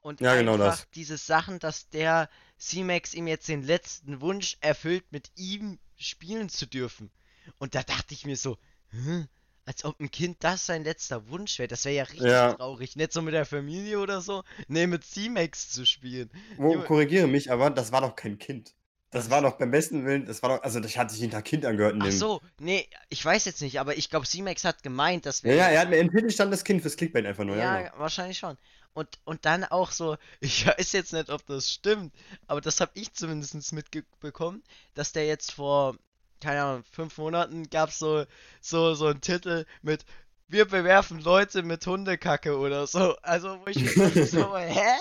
[0.00, 0.88] Und Ja, genau einfach das.
[0.94, 6.66] diese Sachen, dass der C-Max ihm jetzt den letzten Wunsch erfüllt, mit ihm spielen zu
[6.66, 7.10] dürfen.
[7.58, 8.58] Und da dachte ich mir so,
[8.90, 9.28] hm,
[9.64, 11.68] als ob ein Kind das sein letzter Wunsch wäre.
[11.68, 12.54] Das wäre ja richtig Ja.
[12.54, 12.96] traurig.
[12.96, 14.44] Nicht so mit der Familie oder so.
[14.68, 16.30] Nee, mit C-Max zu spielen.
[16.56, 18.74] Wo, korrigiere mich, aber das war doch kein Kind.
[19.10, 21.64] Das war doch beim besten Willen, das war doch, also das hat sich hinter Kind
[21.64, 25.24] angehört in Ach so, nee, ich weiß jetzt nicht, aber ich glaube, C-Max hat gemeint,
[25.24, 25.56] dass Ja, wir.
[25.56, 27.80] ja, er hat mir im Titel stand das Kind fürs Clickbait einfach nur, ja.
[27.80, 27.98] Ja, genau.
[28.00, 28.58] wahrscheinlich schon.
[28.92, 32.12] Und, und dann auch so, ich weiß jetzt nicht, ob das stimmt,
[32.46, 34.62] aber das habe ich zumindest mitbekommen,
[34.94, 35.96] dass der jetzt vor,
[36.42, 38.26] keine Ahnung, fünf Monaten gab es so,
[38.60, 40.04] so, so einen Titel mit
[40.48, 43.16] Wir bewerfen Leute mit Hundekacke oder so.
[43.22, 44.98] Also, wo ich so, hä?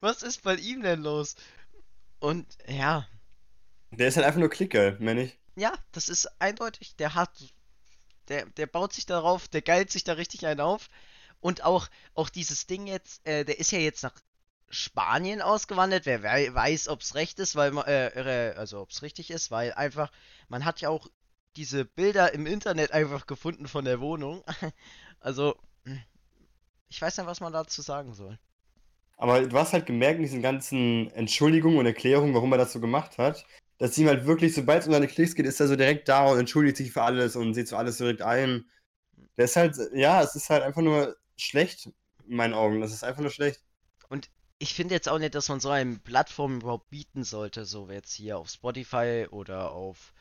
[0.00, 1.36] Was ist bei ihm denn los?
[2.18, 3.06] Und ja,
[3.90, 5.40] Der ist halt einfach nur Klickgeil, meine ich.
[5.56, 7.30] ja, das ist eindeutig, der hat,
[8.28, 10.90] der, der baut sich darauf, der geilt sich da richtig einen auf.
[11.40, 14.14] Und auch, auch dieses Ding jetzt, äh, der ist ja jetzt nach
[14.70, 16.06] Spanien ausgewandert.
[16.06, 19.30] Wer wei- weiß, ob es recht ist, weil man, äh, äh, also ob es richtig
[19.30, 20.12] ist, weil einfach,
[20.48, 21.08] man hat ja auch
[21.56, 24.44] diese Bilder im Internet einfach gefunden von der Wohnung.
[25.20, 26.00] Also, hm,
[26.88, 28.38] ich weiß nicht, was man dazu sagen soll.
[29.18, 32.80] Aber du hast halt gemerkt in diesen ganzen Entschuldigungen und Erklärungen, warum er das so
[32.80, 33.46] gemacht hat,
[33.78, 36.26] dass ihm halt wirklich, sobald es um seine Klicks geht, ist er so direkt da
[36.26, 38.64] und entschuldigt sich für alles und sieht so alles direkt ein.
[39.36, 41.90] Der ist halt, ja, es ist halt einfach nur schlecht,
[42.26, 42.80] in meinen Augen.
[42.80, 43.60] Das ist einfach nur schlecht.
[44.58, 47.94] ich finde jetzt auch nicht, dass man so eine Plattform überhaupt bieten sollte, so wie
[47.94, 50.14] jetzt hier auf Spotify oder auf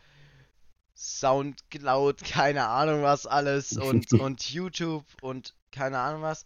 [0.94, 6.44] Soundcloud, keine Ahnung was alles und, und YouTube und keine Ahnung was.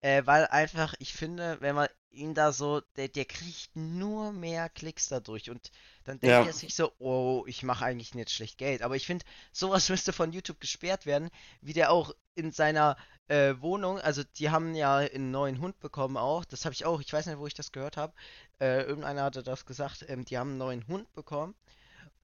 [0.00, 4.68] Äh, weil einfach, ich finde, wenn man ihn da so, der, der kriegt nur mehr
[4.68, 5.50] Klicks dadurch.
[5.50, 5.70] Und
[6.04, 6.44] dann denkt Ja.
[6.44, 8.82] er sich so, oh, ich mache eigentlich nicht schlecht Geld.
[8.82, 12.96] Aber ich finde, sowas müsste von YouTube gesperrt werden, wie der auch in seiner
[13.28, 17.00] äh, Wohnung, also die haben ja einen neuen Hund bekommen auch, das habe ich auch,
[17.00, 18.12] ich weiß nicht, wo ich das gehört habe,
[18.60, 21.54] äh, irgendeiner hatte das gesagt, ähm, die haben einen neuen Hund bekommen.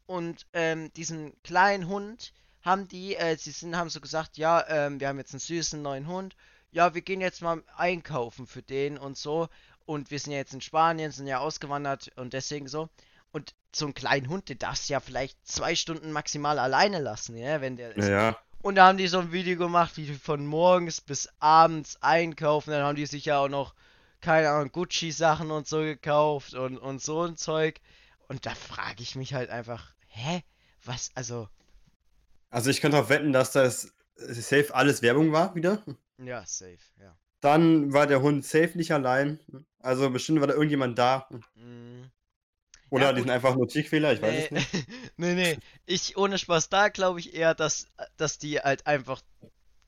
[0.07, 5.01] Und ähm, diesen kleinen Hund haben die, äh, sie sind, haben so gesagt, ja, ähm,
[5.01, 6.35] wir haben jetzt einen süßen neuen Hund,
[6.71, 9.49] ja, wir gehen jetzt mal einkaufen für den und so
[9.89, 12.91] und wir sind ja jetzt in Spanien, sind ja ausgewandert und deswegen so
[13.33, 17.37] und so einen kleinen Hund, den darfst du ja vielleicht zwei Stunden maximal alleine lassen,
[17.39, 18.07] ja, wenn der ist.
[18.07, 18.39] Ja.
[18.61, 22.71] Und da haben die so ein Video gemacht, wie die von morgens bis abends einkaufen.
[22.71, 23.75] Dann haben die sich ja auch noch,
[24.21, 27.81] keine Ahnung, Gucci-Sachen und so gekauft und, und so ein Zeug.
[28.27, 30.43] Und da frage ich mich halt einfach, hä?
[30.85, 31.49] Was, also,
[32.51, 35.83] Also ich könnte darauf wetten, dass das safe alles Werbung war wieder.
[36.19, 37.17] ja, safe, ja.
[37.41, 39.39] Dann war der Hund safe nicht allein.
[39.81, 41.29] Also bestimmt war da irgendjemand da.
[41.55, 42.05] Mm,
[42.91, 44.89] Oder Ja, die sind einfach nur Tickfehler, ich weiß nee, es nicht.
[45.17, 45.59] nee, nee.
[45.87, 49.23] Ich, ohne Spaß, da glaube ich eher, dass, dass die halt einfach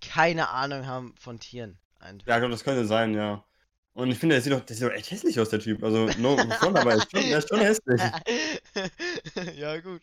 [0.00, 1.78] keine Ahnung haben von Tieren.
[1.98, 2.26] Einfach.
[2.26, 3.44] Ja, genau, das könnte sein, ja.
[3.92, 5.82] Und ich finde, der sieht doch, der sieht doch echt hässlich aus, der Typ.
[5.82, 8.00] Also, no front, aber er ist schon, der ist schon hässlich.
[9.56, 10.02] ja, gut.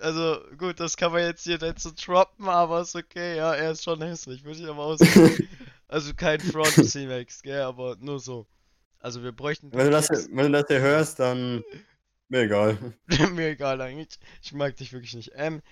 [0.00, 3.72] Also, gut, das kann man jetzt hier nicht so droppen, aber ist okay, ja, er
[3.72, 5.48] ist schon hässlich, würde ich aber auch sagen.
[5.90, 8.46] Also kein Front C-Max, gell, aber nur so.
[9.00, 11.64] Also wir bräuchten Wenn du das, wenn du das hier hörst, dann
[12.28, 12.78] mir egal.
[13.32, 14.20] mir egal eigentlich.
[14.40, 15.32] Ich mag dich wirklich nicht.
[15.34, 15.62] Ähm,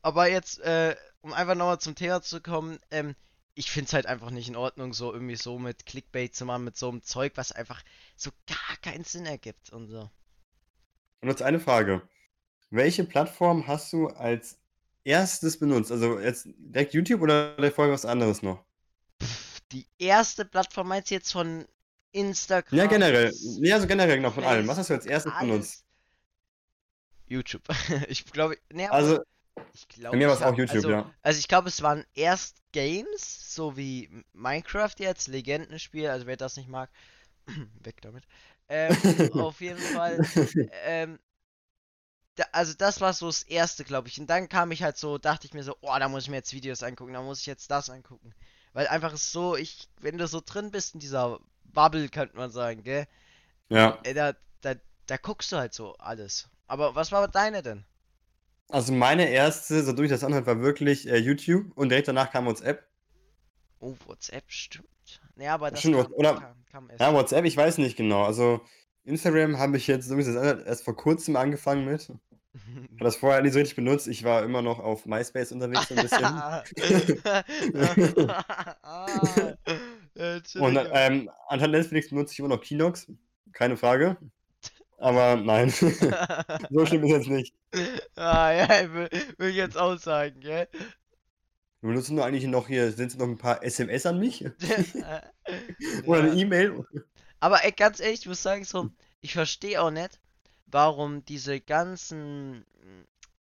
[0.00, 3.14] aber jetzt, äh, um einfach nochmal zum Thema zu kommen, ähm,
[3.54, 6.64] ich finde es halt einfach nicht in Ordnung, so irgendwie so mit Clickbait zu machen,
[6.64, 7.82] mit so einem Zeug, was einfach
[8.16, 10.08] so gar keinen Sinn ergibt und so.
[11.20, 12.00] Und jetzt eine Frage.
[12.70, 14.58] Welche Plattform hast du als
[15.04, 15.90] erstes benutzt?
[15.92, 18.64] Also jetzt direkt YouTube oder der vorher was anderes noch?
[19.22, 21.66] Pff, die erste Plattform meinst du jetzt von
[22.12, 22.78] Instagram?
[22.78, 23.32] Ja, generell.
[23.60, 24.66] Ja, also generell noch von allem.
[24.66, 25.84] Was hast du als erstes benutzt?
[25.84, 25.84] alles?
[27.26, 27.62] YouTube.
[28.08, 29.18] Ich glaube, ne, Also,
[29.72, 31.14] ich glaube, bei mir war es auch YouTube, also, ja.
[31.22, 36.56] Also ich glaube, es waren erst Games, so wie Minecraft jetzt, Legendenspiel, also wer das
[36.56, 36.90] nicht mag,
[37.82, 38.24] weg damit.
[38.68, 38.92] Ähm,
[39.34, 40.20] auf jeden Fall.
[40.84, 41.18] Ähm,
[42.38, 44.20] da, also das war so das erste, glaube ich.
[44.20, 46.36] Und dann kam ich halt so, dachte ich mir so, oh, da muss ich mir
[46.36, 48.34] jetzt Videos angucken, da muss ich jetzt das angucken.
[48.72, 52.50] Weil einfach ist so, ich, wenn du so drin bist in dieser Bubble, könnte man
[52.50, 53.06] sagen, gell?
[53.68, 53.98] Ja.
[54.04, 54.74] Ey, da, da,
[55.06, 56.48] da guckst du halt so alles.
[56.66, 57.84] Aber was war deine denn?
[58.68, 62.46] Also meine erste, so durch das anhört, war wirklich äh, YouTube und direkt danach kam
[62.46, 62.86] WhatsApp.
[63.80, 64.86] Oh, WhatsApp, stimmt.
[65.36, 66.90] Ja, aber das Stimmt, kam, oder- kam, kam.
[66.98, 68.24] Ja, WhatsApp, ich weiß nicht genau.
[68.24, 68.60] Also
[69.08, 72.10] Instagram habe ich jetzt, so wie es erst vor kurzem angefangen mit.
[72.54, 74.08] Ich habe das vorher nie so richtig benutzt.
[74.08, 76.24] Ich war immer noch auf MySpace unterwegs so ein bisschen.
[80.60, 83.06] Und ähm, anhand Netflix benutze ich immer noch Kinox.
[83.52, 84.16] Keine Frage.
[84.98, 85.70] Aber nein,
[86.70, 87.54] so schlimm ist jetzt nicht.
[88.16, 90.66] ah, ja, ich will, will ich jetzt auch sagen, gell?
[91.80, 94.44] Wir benutzen nur eigentlich noch hier, sind es noch ein paar SMS an mich?
[96.04, 96.84] Oder eine E-Mail?
[97.40, 98.88] Aber ey, ganz ehrlich, ich muss sagen, so,
[99.20, 100.20] ich verstehe auch nicht,
[100.66, 102.64] warum diese ganzen,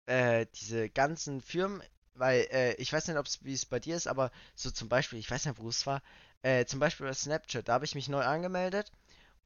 [0.08, 1.84] äh, diese ganzen Firmen,
[2.16, 5.20] weil, äh, ich weiß nicht, ob's, wie es bei dir ist, aber so zum Beispiel,
[5.20, 6.02] ich weiß nicht, wo es war,
[6.42, 8.92] äh, zum Beispiel bei Snapchat, da habe ich mich neu angemeldet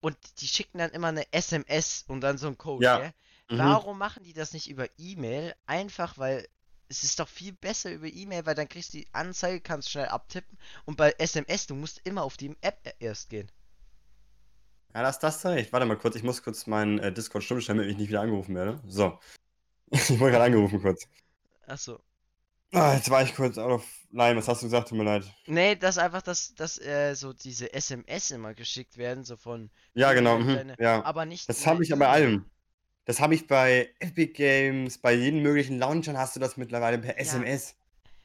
[0.02, 2.98] und die schicken dann immer eine SMS und dann so ein Code, Ja.
[2.98, 3.14] gell?
[3.50, 3.58] Mhm.
[3.58, 5.56] Warum machen die das nicht über E-Mail?
[5.68, 6.48] Einfach, weil
[6.90, 10.08] es ist doch viel besser über E-Mail, weil dann kriegst du die Anzeige, kannst schnell
[10.10, 13.50] abtippen und bei SMS, du musst immer auf die App erst gehen.
[14.94, 15.72] Ja, das, das recht.
[15.72, 18.22] Warte mal kurz, ich muss kurz meinen äh, Discord stumm stellen, damit ich nicht wieder
[18.22, 18.80] angerufen werde.
[18.88, 19.18] So.
[19.94, 21.06] Ich wurde gerade angerufen kurz.
[21.68, 22.00] Achso.
[22.72, 24.38] Ah, jetzt war ich kurz out of line.
[24.38, 24.88] Was hast du gesagt?
[24.88, 25.26] Tut mir leid.
[25.48, 29.70] Nee, das einfach, dass, dass äh, so diese SMS immer geschickt werden, so von.
[29.94, 30.38] Ja, genau.
[30.42, 31.04] Deine- Mhm, ja.
[31.04, 31.50] Aber nicht.
[31.50, 32.46] Das habe ich ja bei allem.
[33.04, 37.20] Das habe ich bei Epic Games, bei jeden möglichen Launchern hast du das mittlerweile per
[37.20, 37.76] SMS.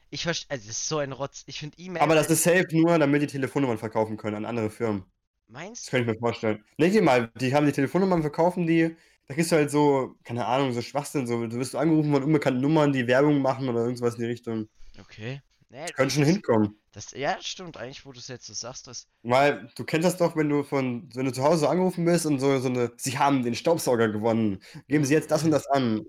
[0.09, 0.49] Ich verstehe.
[0.51, 1.43] Also, das ist so ein Rotz.
[1.47, 2.01] Ich finde E-Mail.
[2.01, 5.03] Aber das ist safe nur, damit die Telefonnummern verkaufen können an andere Firmen.
[5.47, 5.91] Meinst Das du?
[5.91, 6.63] könnte ich mir vorstellen.
[6.79, 8.95] Denk dir mal, die haben die Telefonnummern, verkaufen die.
[9.27, 11.27] Da kriegst du halt so, keine Ahnung, so Schwachsinn.
[11.27, 14.67] So, du wirst angerufen von unbekannten Nummern, die Werbung machen oder irgendwas in die Richtung.
[14.99, 15.41] Okay.
[15.69, 16.79] Nee, Das könnte schon das- hinkommen.
[16.93, 17.77] Das, ja, stimmt.
[17.77, 19.07] Eigentlich, wo du es jetzt so sagst, das.
[19.21, 22.39] Weil du kennst das doch, wenn du von, wenn du zu Hause angerufen bist und
[22.39, 24.59] so, so eine, sie haben den Staubsauger gewonnen.
[24.87, 26.05] Geben sie jetzt das und das an.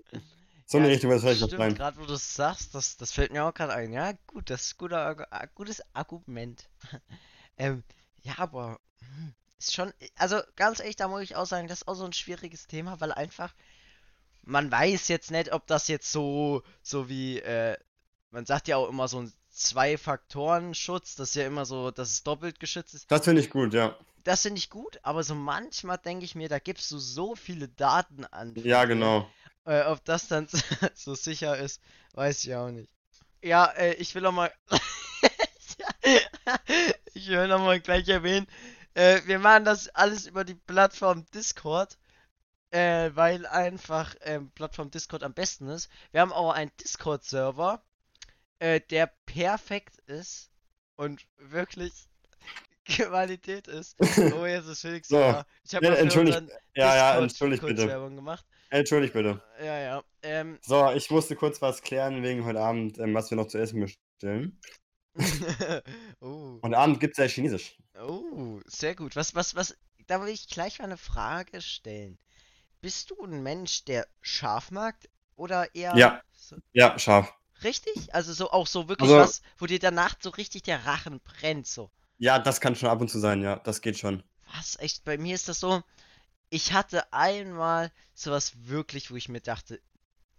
[0.65, 1.75] So Ja, eine Richtung wird vielleicht noch sein.
[1.75, 3.91] gerade wo du es sagst, das, das fällt mir auch gerade ein.
[3.91, 6.69] Ja, gut, das ist guter, gutes Argument.
[7.57, 7.83] ähm,
[8.21, 8.79] ja, aber
[9.57, 12.13] ist schon, also ganz ehrlich, da muss ich auch sagen, das ist auch so ein
[12.13, 13.53] schwieriges Thema, weil einfach
[14.49, 17.77] man weiß jetzt nicht, ob das jetzt so, so wie, äh,
[18.31, 22.23] man sagt ja auch immer so ein Zwei-Faktoren-Schutz, das ist ja immer so, dass es
[22.23, 23.11] doppelt geschützt ist.
[23.11, 23.97] Das finde ich gut, ja.
[24.23, 27.67] Das finde ich gut, aber so manchmal denke ich mir, da gibst du so viele
[27.67, 28.53] Daten an.
[28.55, 29.29] Ja, genau.
[29.65, 30.47] Äh, ob das dann
[30.93, 31.81] so sicher ist,
[32.13, 32.89] weiß ich auch nicht.
[33.41, 34.51] Ja, äh, ich will noch mal.
[37.13, 38.47] ich will noch mal gleich erwähnen,
[38.99, 41.97] äh, wir machen das alles über die Plattform Discord,
[42.71, 45.89] äh, weil einfach ähm, Plattform Discord am besten ist.
[46.11, 47.81] Wir haben auch einen Discord-Server,
[48.59, 50.51] äh, der perfekt ist
[50.97, 51.93] und wirklich
[52.85, 53.95] Qualität ist.
[54.35, 55.17] Oh, jetzt ist Felix So.
[55.19, 55.45] da.
[55.63, 57.87] Ich habe Ja, entschuldigt- Ja, ja, entschuldigt bitte.
[57.87, 58.45] Werbung gemacht.
[58.69, 59.41] Entschuldigt bitte.
[59.59, 60.03] Ja, ja.
[60.21, 63.57] Ähm, So, ich musste kurz was klären wegen heute Abend, ähm, was wir noch zu
[63.57, 64.59] essen bestellen.
[66.21, 67.77] oh, Heute Abend gibt es ja Chinesisch.
[67.99, 69.15] oh, sehr gut.
[69.15, 72.17] Was, was, was, da will ich gleich mal eine Frage stellen.
[72.81, 74.95] Bist du ein Mensch, der scharf mag
[75.35, 76.21] oder eher Ja.
[76.31, 77.33] so, Ja, scharf.
[77.63, 78.13] richtig?
[78.13, 81.67] Also so auch so wirklich Also- was, wo dir danach so richtig der Rachen brennt,
[81.67, 81.91] so.
[82.17, 83.57] Ja, das kann schon ab und zu sein, ja.
[83.57, 84.23] Das geht schon.
[84.53, 84.77] Was?
[84.79, 85.03] Echt?
[85.05, 85.83] Bei mir ist das so.
[86.49, 89.81] Ich hatte einmal sowas wirklich, wo ich mir dachte,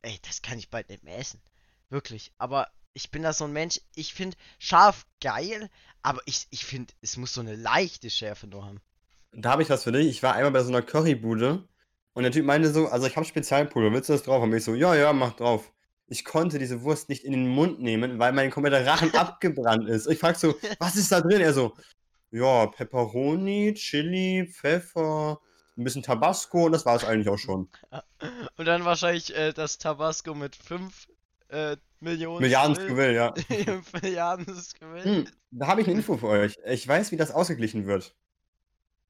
[0.02, 1.40] ey, das kann ich bald nicht mehr essen.
[1.88, 2.33] Wirklich.
[2.37, 5.68] Aber ich bin da so ein Mensch, ich finde scharf geil,
[6.03, 8.81] aber ich, ich finde, es muss so eine leichte Schärfe nur haben.
[9.33, 10.09] Da habe ich was für dich.
[10.09, 11.68] Ich war einmal bei so einer Currybude
[12.14, 14.55] und der Typ meinte so, also ich habe Spezialpulver, willst du das drauf haben?
[14.55, 15.72] Ich so, ja, ja, mach drauf.
[16.07, 20.09] Ich konnte diese Wurst nicht in den Mund nehmen, weil mein kompletter Rachen abgebrannt ist.
[20.09, 21.40] Ich frag so, was ist da drin?
[21.40, 21.76] Er so,
[22.33, 25.40] ja, Pepperoni, Chili, Pfeffer,
[25.76, 27.68] ein bisschen Tabasco und das war es eigentlich auch schon.
[28.57, 31.09] Und dann wahrscheinlich äh, das Tabasco mit 5
[31.50, 32.40] äh, Millionen.
[32.40, 32.76] Milliarden
[33.14, 33.34] ja.
[33.34, 35.04] 5 Milliarden Scoville.
[35.04, 36.58] Hm, da habe ich eine Info für euch.
[36.66, 38.16] Ich weiß, wie das ausgeglichen wird.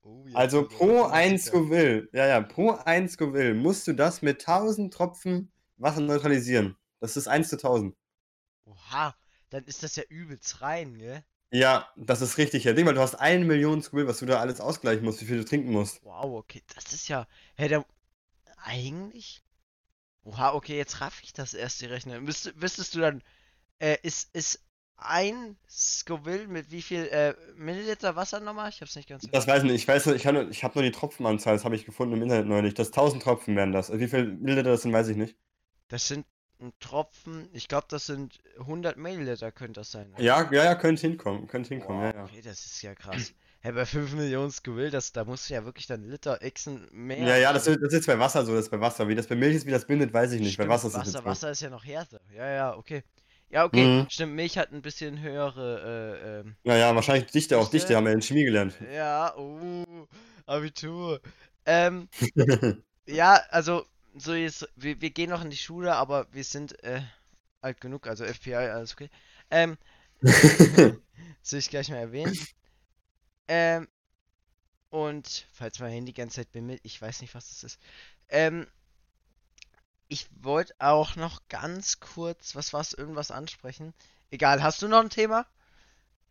[0.02, 1.56] Oh, jetzt Also pro aber 1 Musiker.
[1.56, 6.76] Scoville, ja, ja, pro 1 Scoville musst du das mit 1000 Tropfen Wasser neutralisieren.
[7.00, 7.94] Das ist 1 zu 1000.
[8.64, 9.14] Oha,
[9.50, 11.24] dann ist das ja übelst rein, gell?
[11.52, 12.64] Ja, das ist richtig.
[12.64, 15.26] Ja, denk mal, du hast 1 Million Scoville, was du da alles ausgleichen musst, wie
[15.26, 16.02] viel du trinken musst.
[16.04, 17.26] Wow, okay, das ist ja.
[17.56, 17.84] Hä, der.
[18.62, 19.42] Eigentlich?
[20.24, 22.20] Oha, okay, jetzt raff ich das erst die Rechner.
[22.20, 23.22] Müsst, wüsstest du dann,
[23.78, 24.60] äh, ist, ist
[24.96, 28.68] ein Scoville mit wie viel äh, Milliliter Wasser nochmal?
[28.68, 29.26] Ich hab's nicht ganz.
[29.32, 29.82] Das weiß ich nicht.
[29.82, 32.46] Ich weiß, nur- ich, nur- habe nur die Tropfenanzahl, das habe ich gefunden im Internet
[32.46, 32.74] neulich.
[32.74, 33.90] Das 1000 Tropfen wären das.
[33.98, 35.36] Wie viel Milliliter das sind, weiß ich nicht.
[35.88, 36.26] Das sind
[36.60, 37.48] ein Tropfen.
[37.54, 40.12] Ich glaube, das sind 100 Milliliter, könnte das sein.
[40.12, 40.22] oder?
[40.22, 41.46] Ja, ja, ja, könnte hinkommen.
[41.46, 42.24] Könnte hinkommen, Wow, ja, ja.
[42.26, 43.32] Okay, das ist ja krass.
[43.62, 47.18] Hä, bei 5 Millionen Scoville, das, da musst du ja wirklich dann Liter Exen mehr.
[47.18, 49.06] Ja, ja, das, das ist jetzt bei Wasser so, das ist bei Wasser.
[49.06, 50.56] Wie das bei Milch ist, wie das bindet, weiß ich nicht.
[50.56, 51.24] Bei Stimmt, Wasser ist Wasser, so.
[51.26, 52.20] Wasser ist ja noch härter.
[52.34, 53.02] Ja, ja, okay.
[53.50, 53.84] Ja, okay.
[53.84, 54.06] Mhm.
[54.08, 55.82] Stimmt, Milch hat ein bisschen höhere,
[56.16, 57.96] äh, ähm, Ja, ja, wahrscheinlich Dichte, auch Dichte?
[57.96, 58.74] Haben wir in Chemie gelernt.
[58.94, 60.06] ja, oh,
[60.46, 61.20] Abitur.
[61.66, 62.08] Ähm,
[63.06, 63.84] ja, also,
[64.16, 67.02] so jetzt, wir, wir gehen noch in die Schule, aber wir sind, äh,
[67.60, 69.10] alt genug, also FPI, alles okay.
[69.50, 69.76] Ähm,
[71.42, 72.38] soll ich gleich mal erwähnen.
[73.52, 73.88] Ähm,
[74.90, 77.80] und, falls mein Handy die ganze Zeit bimmelt, ich weiß nicht, was das ist.
[78.28, 78.68] Ähm,
[80.06, 83.92] ich wollte auch noch ganz kurz, was war's, irgendwas ansprechen.
[84.30, 85.46] Egal, hast du noch ein Thema?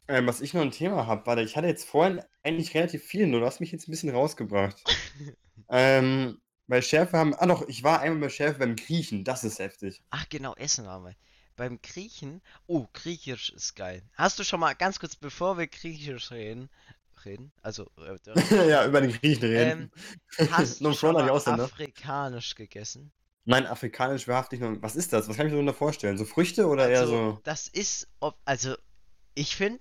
[0.08, 3.28] Ähm, was ich noch ein Thema habe, warte, ich hatte jetzt vorhin eigentlich relativ viel,
[3.28, 4.82] nur du hast mich jetzt ein bisschen rausgebracht.
[5.70, 9.60] ähm, bei Schärfe haben, ah doch, ich war einmal bei Schärfe beim Griechen, das ist
[9.60, 10.02] heftig.
[10.10, 11.16] Ach genau, Essen waren wir.
[11.58, 14.04] Beim Griechen, oh, Griechisch ist geil.
[14.14, 16.70] Hast du schon mal, ganz kurz, bevor wir Griechisch reden,
[17.26, 18.18] reden, also, äh,
[18.70, 19.92] ja, über den Griechen reden.
[20.38, 21.66] ähm, hast du schon mal Ausländer.
[21.66, 23.12] Afrikanisch gegessen?
[23.46, 24.76] Nein, afrikanisch wahrhaftig noch.
[24.82, 25.28] Was ist das?
[25.28, 26.18] Was kann ich mir darunter vorstellen?
[26.18, 27.40] So Früchte oder eher Also, so.
[27.44, 28.76] das ist, ob, also,
[29.34, 29.80] ich finde,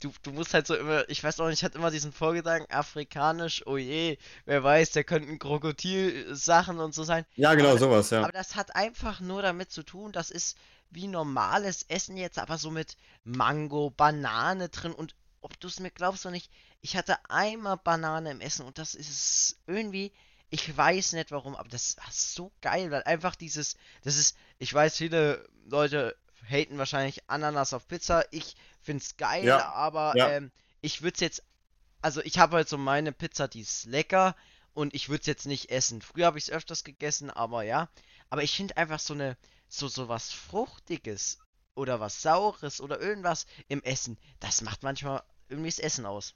[0.00, 2.70] du, du musst halt so immer, ich weiß auch nicht, ich hatte immer diesen Vorgedanken,
[2.72, 7.24] afrikanisch, oh je, wer weiß, der könnten Krokodil-Sachen und so sein.
[7.36, 8.22] Ja, genau, aber- sowas, ja.
[8.22, 10.56] Aber das hat einfach nur damit zu tun, das ist
[10.90, 15.14] wie normales Essen jetzt, aber so mit Mango, Banane drin und
[15.48, 18.94] ob du es mir glaubst oder nicht, ich hatte einmal Banane im Essen und das
[18.94, 20.12] ist irgendwie,
[20.50, 24.72] ich weiß nicht warum, aber das ist so geil, weil einfach dieses, das ist, ich
[24.72, 26.16] weiß, viele Leute
[26.48, 30.34] haten wahrscheinlich Ananas auf Pizza, ich find's geil, Ja, aber ja.
[30.36, 31.42] ähm, ich würde es jetzt,
[32.02, 34.36] also ich habe halt so meine Pizza, die ist lecker
[34.74, 36.02] und ich würde es jetzt nicht essen.
[36.02, 37.88] Früher habe ich es öfters gegessen, aber ja.
[38.30, 39.36] Aber ich finde einfach so eine,
[39.68, 41.38] so, so was Fruchtiges
[41.74, 46.34] oder was Saures oder irgendwas im Essen, das macht manchmal irgendwie das Essen aus.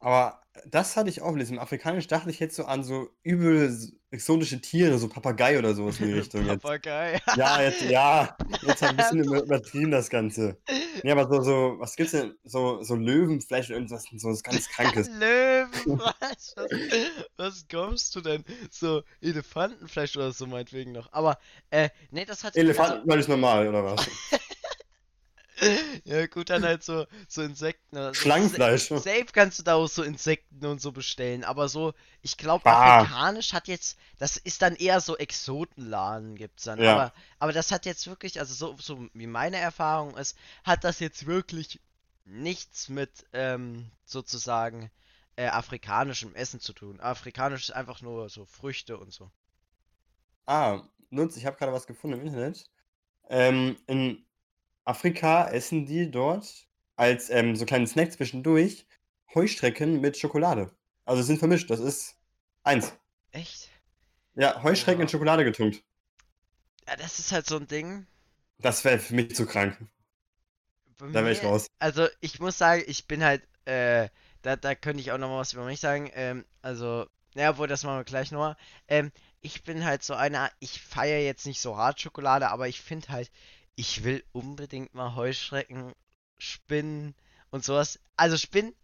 [0.00, 3.74] Aber das hatte ich auch mit diesem Afrikanisch, dachte ich jetzt so an so übel
[4.10, 6.62] exotische Tiere, so Papagei oder sowas in die Richtung jetzt.
[6.62, 7.20] Papagei.
[7.36, 10.58] Ja, jetzt, ja, jetzt ein bisschen über- übertrieben das Ganze.
[11.02, 12.34] Nee, aber so, so, was gibt's denn?
[12.44, 15.08] So, so Löwenfleisch oder irgendwas, so was ganz Krankes.
[15.18, 16.52] Löwenfleisch.
[16.54, 18.44] Was, was kommst du denn?
[18.70, 21.10] So Elefantenfleisch oder so meinetwegen noch.
[21.12, 21.38] Aber,
[21.70, 22.56] äh, nee, das hat.
[22.56, 24.06] Elefantenfleisch ist normal, oder was?
[26.04, 28.22] Ja, gut, dann halt so, so Insekten oder so.
[28.22, 28.88] Schlangenfleisch.
[28.88, 32.64] Sa- Safe kannst du da auch so Insekten und so bestellen, aber so, ich glaube,
[32.64, 32.70] Bah.
[32.70, 36.92] afrikanisch hat jetzt, das ist dann eher so Exotenladen gibt's dann, Ja.
[36.92, 41.00] aber, aber das hat jetzt wirklich, also so, so wie meine Erfahrung ist, hat das
[41.00, 41.80] jetzt wirklich
[42.24, 44.90] nichts mit, ähm, sozusagen,
[45.36, 47.00] äh, afrikanischem Essen zu tun.
[47.00, 49.30] Afrikanisch ist einfach nur so Früchte und so.
[50.46, 52.64] Ah, nutz, ich habe gerade was gefunden im Internet.
[53.28, 54.26] Ähm, in
[54.84, 58.86] Afrika essen die dort als ähm, so kleinen Snack zwischendurch
[59.34, 60.74] Heuschrecken mit Schokolade.
[61.04, 62.16] Also sind vermischt, das ist
[62.62, 62.94] eins.
[63.32, 63.68] Echt?
[64.36, 65.08] Ja, Heuschrecken in Ja.
[65.08, 65.82] Schokolade getunkt.
[66.88, 68.06] Ja, das ist halt so ein Ding.
[68.58, 69.78] Das wäre für mich zu krank.
[70.98, 71.66] Bei Da wäre ich raus.
[71.78, 74.08] Also ich muss sagen, ich bin halt, äh,
[74.42, 76.10] da, da könnte ich auch noch mal was über mich sagen.
[76.14, 78.56] Ähm, also, ja, obwohl, das machen wir gleich nochmal.
[78.88, 82.80] Ähm, ich bin halt so einer, ich feiere jetzt nicht so hart Schokolade, aber ich
[82.80, 83.30] finde halt,
[83.76, 85.94] ich will unbedingt mal Heuschrecken,
[86.38, 87.14] Spinnen
[87.50, 88.00] und sowas.
[88.16, 88.74] Also Spinnen,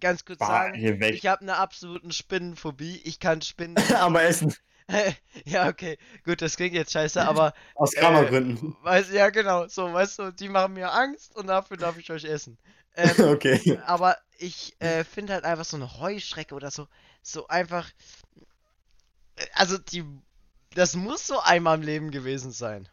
[0.00, 3.00] ganz kurz Bah, sagen, ich habe eine absoluten Spinnenphobie.
[3.04, 3.82] Ich kann Spinnen.
[4.00, 4.54] Aber essen.
[5.44, 8.76] ja, okay, gut, das klingt jetzt scheiße, aber Aus Äh, Kramergründen.
[8.82, 12.24] weiß, ja genau, so, weißt du, die machen mir Angst und dafür darf ich euch
[12.24, 12.58] essen.
[12.96, 13.78] Ähm, Okay.
[13.86, 16.88] aber ich äh, finde halt einfach so eine Heuschrecke oder so,
[17.22, 17.90] so einfach.
[19.36, 20.04] äh, Also die.
[20.74, 22.88] Das muss so einmal im Leben gewesen sein.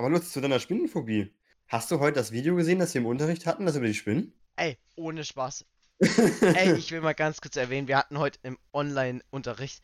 [0.00, 1.30] Aber Lutz, zu deiner Spinnenphobie.
[1.68, 4.32] Hast du heute das Video gesehen, das wir im Unterricht hatten, das über die Spinnen?
[4.56, 5.66] Ey, ohne Spaß.
[6.00, 9.82] Ey, ich will mal ganz kurz erwähnen, wir hatten heute im Online-Unterricht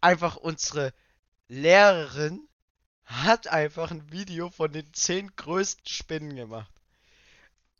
[0.00, 0.94] einfach unsere
[1.46, 2.48] Lehrerin
[3.04, 6.72] hat einfach ein Video von den zehn größten Spinnen gemacht.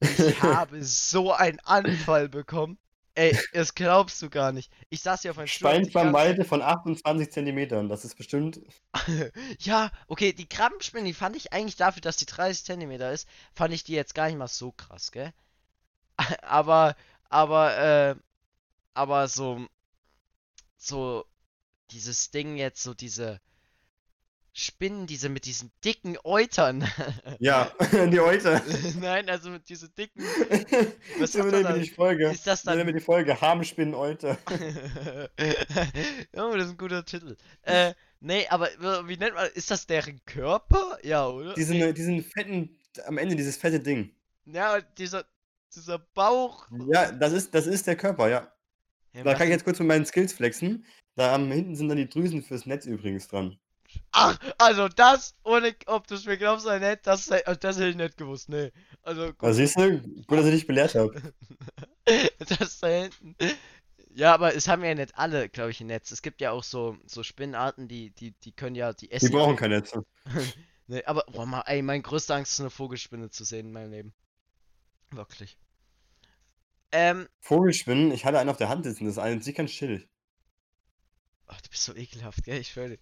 [0.01, 2.77] Ich habe so einen Anfall bekommen.
[3.17, 4.73] Ey, das glaubst du gar nicht.
[4.91, 5.71] Ich saß hier auf meinem Stuhl.
[5.71, 7.89] Speinvermalte von 28 Zentimetern.
[7.89, 8.61] Das ist bestimmt.
[9.61, 13.73] Ja, okay, die Krabbenspinne, die fand ich eigentlich dafür, dass die 30 Zentimeter ist, fand
[13.73, 15.33] ich die jetzt gar nicht mal so krass, gell?
[16.43, 16.97] Aber,
[17.29, 18.15] aber, äh,
[18.95, 19.67] aber so,
[20.77, 21.25] so,
[21.91, 23.41] dieses Ding jetzt, so diese,
[24.57, 26.89] Spinnen, diese mit diesen dicken Eutern.
[27.41, 27.73] Ja,
[28.13, 28.63] die Eute.
[29.01, 30.23] Nein, also mit diesen dicken.
[31.19, 31.73] Was ist hat er da?
[31.73, 32.31] die Folge?
[32.31, 32.87] Ist das dann.
[32.87, 34.39] die Folge Harmspinnen Eute.
[36.37, 37.37] oh, das ist ein guter Titel.
[37.63, 39.49] Äh, nee, aber äh, wie nennt man.
[39.55, 40.99] Ist das deren Körper?
[41.03, 41.55] Ja, oder?
[41.55, 44.15] Diesen, diesen fetten, am Ende dieses fette Ding.
[44.47, 45.25] Ja, dieser.
[45.75, 46.69] Dieser Bauch.
[46.93, 48.53] Ja, das ist, das ist der Körper, ja.
[49.13, 50.85] Ja, Da kann ich jetzt kurz mit meinen Skills flexen.
[51.17, 53.59] Da am hinten sind dann die Drüsen fürs Netz übrigens dran.
[54.13, 57.77] Ach, also das, ohne ob du es mir glaubst oder nicht, das, sei- also das
[57.77, 58.73] hätte ich nicht gewusst, nee.
[59.03, 61.35] Also, Da siehst du, gut, dass ich dich belehrt habe.
[62.59, 63.37] das da hinten.
[64.15, 66.13] Ja, aber es haben ja nicht alle, glaube ich, ein Netz.
[66.13, 69.33] Es gibt ja auch so, so Spinnenarten, die, die, die können ja, die Die essen.
[69.33, 69.93] ja brauchen auch- kein Netz.
[70.87, 73.91] Nee, aber, boah, mal, ey, meine größte Angst ist eine Vogelspinne zu sehen in meinem
[73.91, 74.15] Leben.
[75.13, 75.57] Wirklich.
[76.93, 80.09] Ähm, Vogelspinnen, ich hatte einen auf der Hand sitzen, das ist an sich ganz chill.
[81.47, 82.61] ach, du bist so ekelhaft, gell?
[82.61, 82.99] Ich schwöre.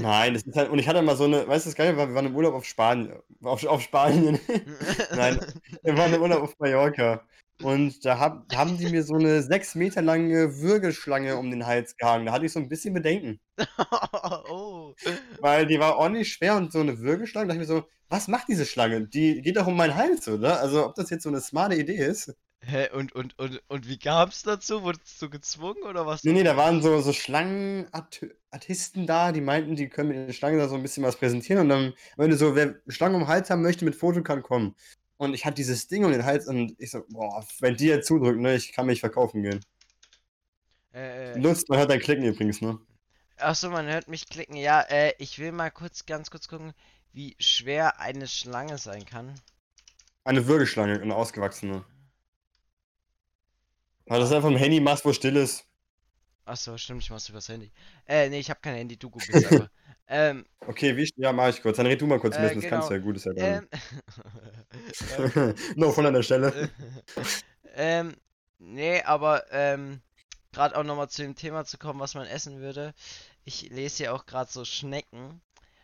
[0.00, 2.08] Nein, das ist halt, und ich hatte mal so eine, weißt du, das Geile war,
[2.08, 4.38] wir waren im Urlaub auf Spanien, auf, auf Spanien,
[5.16, 5.40] Nein.
[5.82, 7.22] wir waren im Urlaub auf Mallorca.
[7.62, 11.96] Und da, hab, haben die mir so eine sechs Meter lange Würgeschlange um den Hals
[11.96, 12.24] gehangen.
[12.26, 13.38] Da hatte ich so ein bisschen Bedenken.
[14.50, 14.94] oh.
[15.40, 18.28] Weil die war ordentlich schwer und so eine Würgeschlange, da dachte ich mir so, was
[18.28, 19.06] macht diese Schlange?
[19.06, 20.60] Die geht doch um meinen Hals, oder?
[20.60, 22.34] Also, ob das jetzt so eine smarte Idee ist?
[22.62, 24.82] Hä, und, und, und, und wie kam's dazu?
[24.82, 26.24] Wurdest du gezwungen oder was?
[26.24, 30.58] Nee, nee, da waren so, so Schlangenartisten da, die meinten, die können mit den Schlangen
[30.58, 31.62] da so ein bisschen was präsentieren.
[31.62, 34.42] Und dann, wenn du so, wer Schlangen um den Hals haben möchte, mit Foto kann
[34.42, 34.76] kommen.
[35.16, 38.06] Und ich hatte dieses Ding um den Hals und ich so, boah, wenn die jetzt
[38.06, 39.60] zudrücken, ne, ich kann mich verkaufen gehen.
[40.92, 42.78] Äh, äh, Lutz, man hört dein Klicken übrigens, ne?
[43.38, 44.56] Achso, man hört mich klicken.
[44.56, 46.72] Ja, äh, ich will mal kurz, ganz kurz gucken,
[47.12, 49.34] wie schwer eine Schlange sein kann.
[50.24, 51.84] Eine Würgeschlange, eine ausgewachsene.
[54.10, 55.66] Weil das einfach ein Handy machst, wo still ist.
[56.44, 57.72] Achso, stimmt, ich mach's übers Handy.
[58.06, 59.68] Äh, nee, ich habe kein Handy, du googelst einfach.
[60.08, 61.76] ähm, Okay, wie, ja, mach ich kurz.
[61.78, 63.32] Dann red du mal kurz ein Äh, bisschen, das kannst du ja gut, ist ja
[63.36, 63.68] ähm, dann.
[65.76, 66.54] no, von an der Stelle.
[67.74, 68.16] ähm,
[68.58, 70.02] nee, aber, ähm,
[70.52, 72.94] gerade auch nochmal zu dem Thema zu kommen, was man essen würde.
[73.44, 75.40] Ich lese hier auch gerade so Schnecken.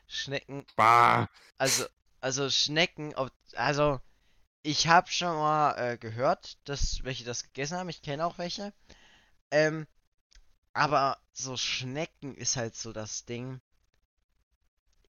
[0.08, 1.28] Schnecken Bah.
[1.58, 1.84] Also,
[2.20, 4.00] also Schnecken, ob, also
[4.66, 7.88] ich habe schon mal äh, gehört, dass welche das gegessen haben.
[7.88, 8.72] Ich kenne auch welche.
[9.50, 9.86] Ähm,
[10.72, 13.60] aber so Schnecken ist halt so das Ding.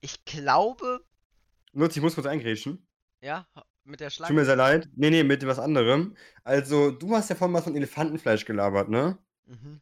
[0.02, 1.04] Ich glaube,
[1.74, 2.88] Lutz, ich muss kurz eingrätschen.
[3.22, 3.48] ja,
[3.84, 4.46] mit der Tut mir Schlange.
[4.46, 4.90] sehr leid.
[4.96, 6.16] Nee, nee, mit was anderem.
[6.44, 9.18] Also, du hast ja vorhin mal von Elefantenfleisch gelabert, ne?
[9.46, 9.82] Mhm.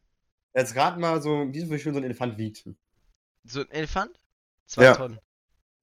[0.55, 2.63] Jetzt rat mal so, wie viel so ein Elefant wiegt.
[3.45, 4.19] So ein Elefant?
[4.65, 4.95] Zwei Ja.
[4.95, 5.19] Tonnen.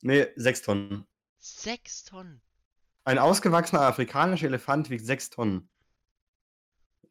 [0.03, 1.07] Nee, sechs Tonnen.
[1.38, 2.40] Sechs Tonnen.
[3.11, 5.68] Ein ausgewachsener afrikanischer Elefant wiegt sechs Tonnen.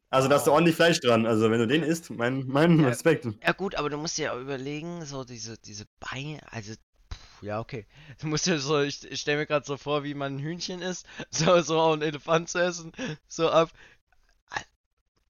[0.08, 0.52] Also, da ist da Wow.
[0.52, 1.26] ordentlich Fleisch dran.
[1.26, 2.88] Also, wenn du den isst, mein, mein Ja.
[2.88, 3.26] Respekt.
[3.42, 6.74] Ja gut, aber du musst dir ja auch überlegen, so diese, diese Beine, also,
[7.12, 7.86] pff, ja okay.
[8.20, 10.82] Du musst dir so, ich, ich stelle mir gerade so vor, wie man ein Hühnchen
[10.82, 12.92] isst, so, so auch ein Elefant zu essen,
[13.28, 13.70] so ab.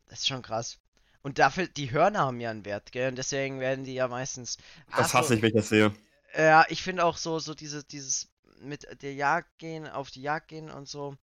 [0.08, 0.78] Das ist schon krass.
[1.22, 3.08] Und dafür, die Hörner haben ja einen Wert, gell?
[3.10, 4.58] Und deswegen werden die ja meistens.
[4.94, 5.92] Das Ach hasse so, ich, wenn ich das sehe.
[6.36, 8.29] Ja, ich finde auch so, so diese, dieses
[8.60, 11.16] mit der Jagd gehen, auf die Jagd gehen und so,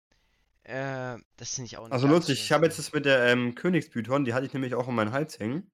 [0.64, 3.26] äh, das finde ich auch eine Also, ganz Lutz, ich habe jetzt das mit der
[3.26, 5.70] ähm, Königspython, die hatte ich nämlich auch um meinen Hals hängen.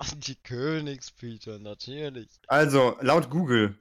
[0.16, 2.28] Die Königspython, natürlich.
[2.48, 3.78] Also, laut Google,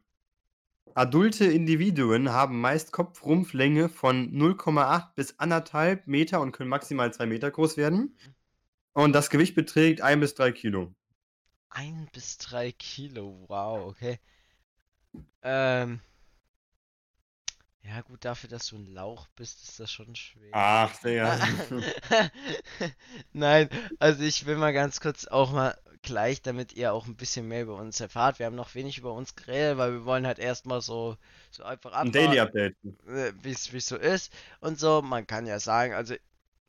[0.94, 7.50] adulte Individuen haben meist Kopfrumpflänge von 0,8 bis 1,5 Meter und können maximal 2 Meter
[7.50, 8.16] groß werden.
[8.94, 10.94] Und das Gewicht beträgt 1 bis 3 Kilo.
[11.76, 14.20] Ein bis drei Kilo, wow, okay.
[15.42, 16.02] Ähm.
[17.86, 20.50] Ja, gut, dafür, dass du ein Lauch bist, ist das schon schwer.
[20.54, 21.38] Ach, Digga.
[23.34, 23.70] Nein,
[24.00, 27.64] also ich will mal ganz kurz auch mal gleich, damit ihr auch ein bisschen mehr
[27.64, 28.40] über uns erfahrt.
[28.40, 31.18] Wir haben noch wenig über uns geredet, weil wir wollen halt erstmal so,
[31.52, 32.76] so einfach Ein Daily Update.
[32.84, 35.02] wie es so ist und so.
[35.02, 36.16] Man kann ja sagen, also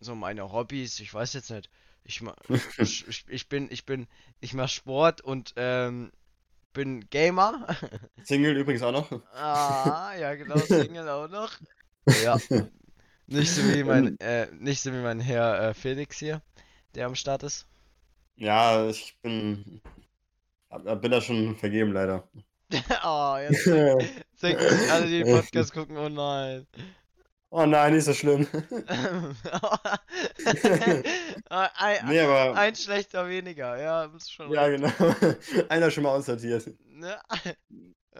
[0.01, 1.71] so meine Hobbys, ich weiß jetzt nicht.
[2.05, 2.23] Ich,
[2.79, 4.09] ich, ich bin, ich bin,
[4.41, 6.13] ich mache Sport und ähm,
[6.75, 7.67] bin Gamer.
[8.25, 9.11] Single übrigens auch noch.
[9.35, 11.53] ah, ja genau, Single auch noch.
[12.23, 12.37] Ja.
[13.27, 16.43] Nicht so wie mein, äh, nicht so wie mein Herr äh, Felix hier,
[16.95, 17.67] der am Start ist.
[18.37, 19.81] Ja, ich bin.
[20.71, 22.29] hab- Bin da schon vergeben, leider.
[23.05, 26.67] oh, jetzt denken sich alle, die den Podcast gucken, oh nein.
[27.57, 28.49] Oh nein, nicht so schlimm.
[31.51, 32.57] ein, Nee, aber.
[32.59, 34.83] ein schlechter weniger, ja, ist schon Ja, recht.
[34.83, 35.15] genau.
[35.69, 36.67] Einer schon mal aussortiert.
[36.85, 37.17] Ne?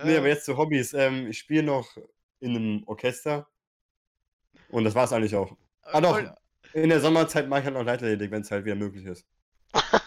[0.05, 0.95] Nee, aber jetzt zu Hobbys.
[0.95, 1.97] Ähm, ich spiele noch
[2.39, 3.49] in einem Orchester.
[4.69, 5.51] Und das war's eigentlich auch.
[5.83, 6.21] Ah, doch.
[6.73, 9.27] In der Sommerzeit mache ich halt noch Leichtathletik, wenn es halt wieder möglich ist.
[9.73, 10.01] Ach,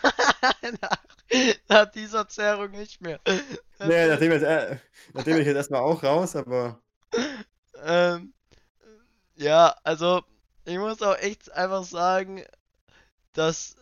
[1.68, 3.20] Nach dieser Zerrung nicht mehr.
[3.80, 4.78] Nee, nachdem, jetzt, äh,
[5.12, 6.82] nachdem ich jetzt erstmal auch raus, aber.
[7.84, 8.34] Ähm,
[9.38, 10.24] ja, also
[10.66, 12.44] ich muss auch echt einfach sagen,
[13.34, 13.76] dass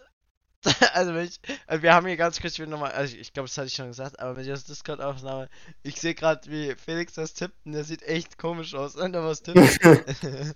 [0.93, 3.33] also wenn ich, also wir haben hier ganz kurz, ich will nochmal, also ich, ich
[3.33, 5.49] glaube, das hatte ich schon gesagt, aber wenn ich das Discord-Aufnahme,
[5.83, 9.23] ich sehe gerade, wie Felix das tippt und der sieht echt komisch aus, wenn er
[9.23, 9.79] was tippt.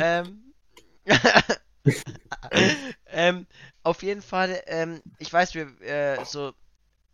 [0.00, 0.54] ähm,
[3.08, 3.46] ähm,
[3.82, 6.52] auf jeden Fall, ähm, ich weiß, wir, äh, so,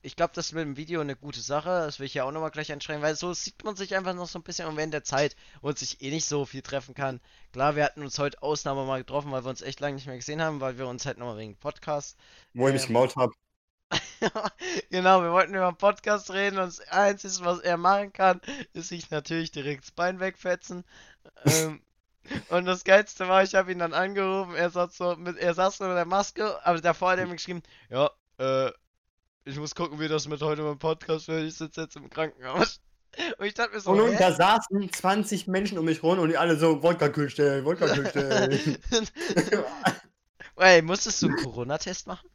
[0.02, 1.68] ich glaube, das ist mit dem Video eine gute Sache.
[1.68, 4.26] Das will ich ja auch nochmal gleich anschreiben, weil so sieht man sich einfach noch
[4.28, 6.94] so ein bisschen und während der Zeit, wo man sich eh nicht so viel treffen
[6.94, 7.20] kann.
[7.52, 10.16] Klar, wir hatten uns heute Ausnahme mal getroffen, weil wir uns echt lange nicht mehr
[10.16, 12.18] gesehen haben, weil wir uns halt nochmal wegen Podcast.
[12.54, 13.32] Wo ich mich Ähm, gemault habe.
[14.90, 18.40] genau, wir wollten über einen Podcast reden und das Einzige, was er machen kann,
[18.72, 20.84] ist sich natürlich direkt das Bein wegfetzen.
[21.44, 21.82] ähm,
[22.50, 25.78] und das Geilste war, ich habe ihn dann angerufen, er saß so mit, er saß
[25.78, 28.72] so mit der Maske, aber davor hat er mir geschrieben, ja, äh,
[29.50, 32.80] ich muss gucken, wie das mit heute beim Podcast wird, ich sitze jetzt im Krankenhaus.
[33.38, 34.16] Und ich dachte mir so, Und nun, hä?
[34.18, 38.78] da saßen 20 Menschen um mich rum und die alle so, Wodka-Kühl stellen, Wodka-Kühl stellen.
[40.56, 42.28] Ey, musstest du einen Corona-Test machen?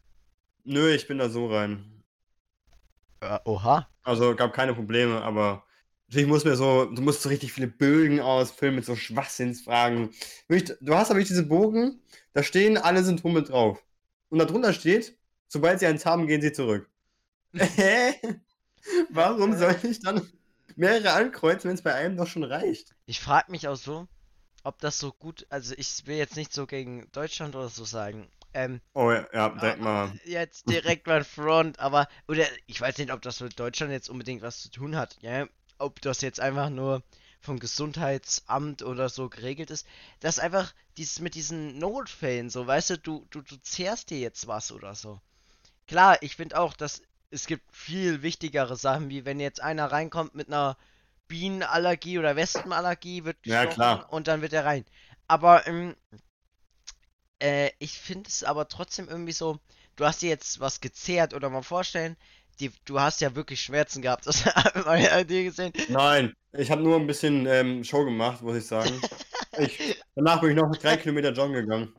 [0.66, 2.04] Nö, ich bin da so rein.
[3.22, 3.88] Ja, oha.
[4.04, 5.64] Also gab keine Probleme, aber
[6.08, 10.10] natürlich muss mir so, du musst so richtig viele Bögen ausfüllen mit so Schwachsinnsfragen.
[10.82, 12.02] Du hast aber nicht diese Bogen,
[12.34, 13.82] da stehen alle Symptome drauf.
[14.30, 16.90] Und darunter steht, sobald sie eins haben, gehen sie zurück.
[17.58, 18.14] Hä?
[19.10, 20.28] Warum soll ich dann
[20.76, 22.96] mehrere ankreuzen, wenn es bei einem doch schon reicht?
[23.08, 24.08] Ich frage mich auch so,
[24.64, 28.30] ob das so gut, also ich will jetzt nicht so gegen Deutschland oder so sagen,
[28.54, 30.14] ähm, Oh ja, ja direkt mal.
[30.26, 34.42] jetzt direkt mal Front, aber, oder ich weiß nicht, ob das mit Deutschland jetzt unbedingt
[34.42, 35.48] was zu tun hat, ja,
[35.78, 37.04] ob das jetzt einfach nur
[37.42, 39.86] vom Gesundheitsamt oder so geregelt ist,
[40.20, 44.48] dass einfach dieses mit diesen Notfällen, so, weißt du, du, du, du zehrst dir jetzt
[44.48, 45.22] was oder so.
[45.88, 47.02] Klar, ich finde auch, dass
[47.32, 50.78] es gibt viel wichtigere Sachen, wie wenn jetzt einer reinkommt mit einer
[51.28, 54.12] Bienenallergie oder Wespenallergie, wird Ja, klar.
[54.12, 54.86] und dann wird er rein.
[55.28, 55.96] Aber ähm,
[57.40, 59.60] äh, ich finde es aber trotzdem irgendwie so,
[59.96, 62.16] du hast dir jetzt was gezehrt oder mal vorstellen,
[62.60, 65.74] die, du hast ja wirklich Schmerzen gehabt, das hat man ja dir gesehen.
[65.90, 68.92] Nein, ich habe nur ein bisschen ähm, Show gemacht, muss ich sagen.
[69.58, 69.80] Ich,
[70.16, 71.94] danach bin ich noch drei Kilometer joggen gegangen.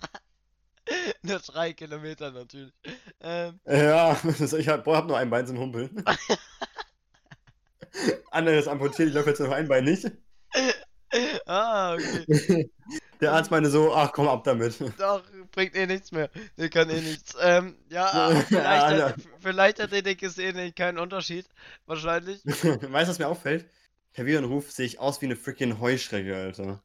[1.26, 2.72] Nur drei Kilometer natürlich.
[3.20, 4.16] Ähm, Ja,
[4.58, 6.04] ich habe hab nur ein Bein zum Humpeln.
[8.30, 10.10] Anderes amputiert, ich laufe jetzt noch ein Bein nicht.
[11.46, 12.70] ah, okay.
[13.20, 14.78] Der Arzt meinte so, ach komm ab damit.
[14.98, 15.22] Doch,
[15.52, 16.28] bringt eh nichts mehr.
[16.58, 17.34] Der kann eh nichts.
[17.40, 21.46] Ähm, ja, vielleicht, hat, vielleicht hat er den gesehen, eh keinen Unterschied.
[21.86, 22.44] Wahrscheinlich.
[22.44, 23.66] weißt du, was mir auffällt?
[24.12, 26.82] Per Videoanruf sehe ich aus wie eine freaking Heuschrecke, Alter.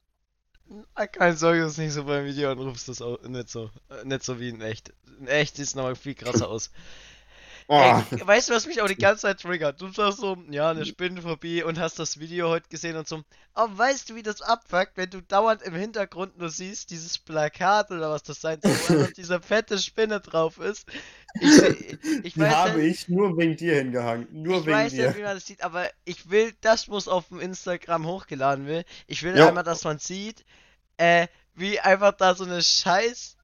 [1.14, 3.70] Keine Sorge, das ist nicht so beim Video und rufst das auch nicht so.
[3.90, 4.94] äh, Nicht so wie in echt.
[5.20, 6.72] In echt sieht es nochmal viel krasser aus.
[7.70, 9.82] Oh, Ey, weißt du, was mich auch die ganze Zeit triggert?
[9.82, 13.24] Du sagst so, ja, eine Spinnenphobie und hast das Video heute gesehen und so.
[13.54, 17.92] Aber weißt du, wie das abfuckt, wenn du dauernd im Hintergrund nur siehst, dieses Plakat
[17.92, 20.88] oder was das sein soll, wo einfach diese fette Spinne drauf ist?
[21.40, 21.62] Ich,
[22.22, 24.28] ich die weiß habe ich nur wegen dir hingehangen.
[24.32, 24.98] Nur ich wegen weiß dir.
[24.98, 28.86] nicht, wie man das sieht, aber ich will, das muss auf dem Instagram hochgeladen werden.
[29.08, 29.40] Ich will Ja.
[29.40, 30.46] einmal, dass man sieht,
[30.98, 33.38] äh, wie einfach da so eine scheiß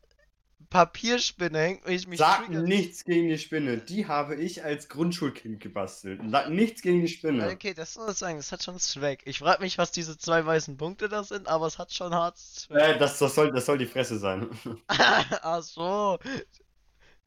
[0.70, 2.61] Papierspinne hängt und ich mich Sag trigger.
[2.61, 3.78] nichts gegen die Spinne.
[3.78, 6.22] Die habe ich als Grundschulkind gebastelt.
[6.30, 7.49] Sag nichts gegen die Spinne.
[7.49, 9.20] Okay, das soll ich sagen, das hat schon Swag.
[9.26, 12.38] Ich frage mich, was diese zwei weißen Punkte da sind, aber es hat schon hart
[12.38, 12.82] Swag.
[12.82, 14.49] Äh, das, das, soll, das soll die Fresse sein.
[14.88, 16.20] Ach so.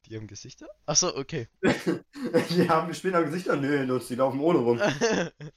[0.06, 0.66] Die haben Gesichter?
[0.86, 1.48] Ach so, okay.
[1.62, 4.80] die haben Spinnen am Gesicht an Nö, Nutz, die laufen ohne rum.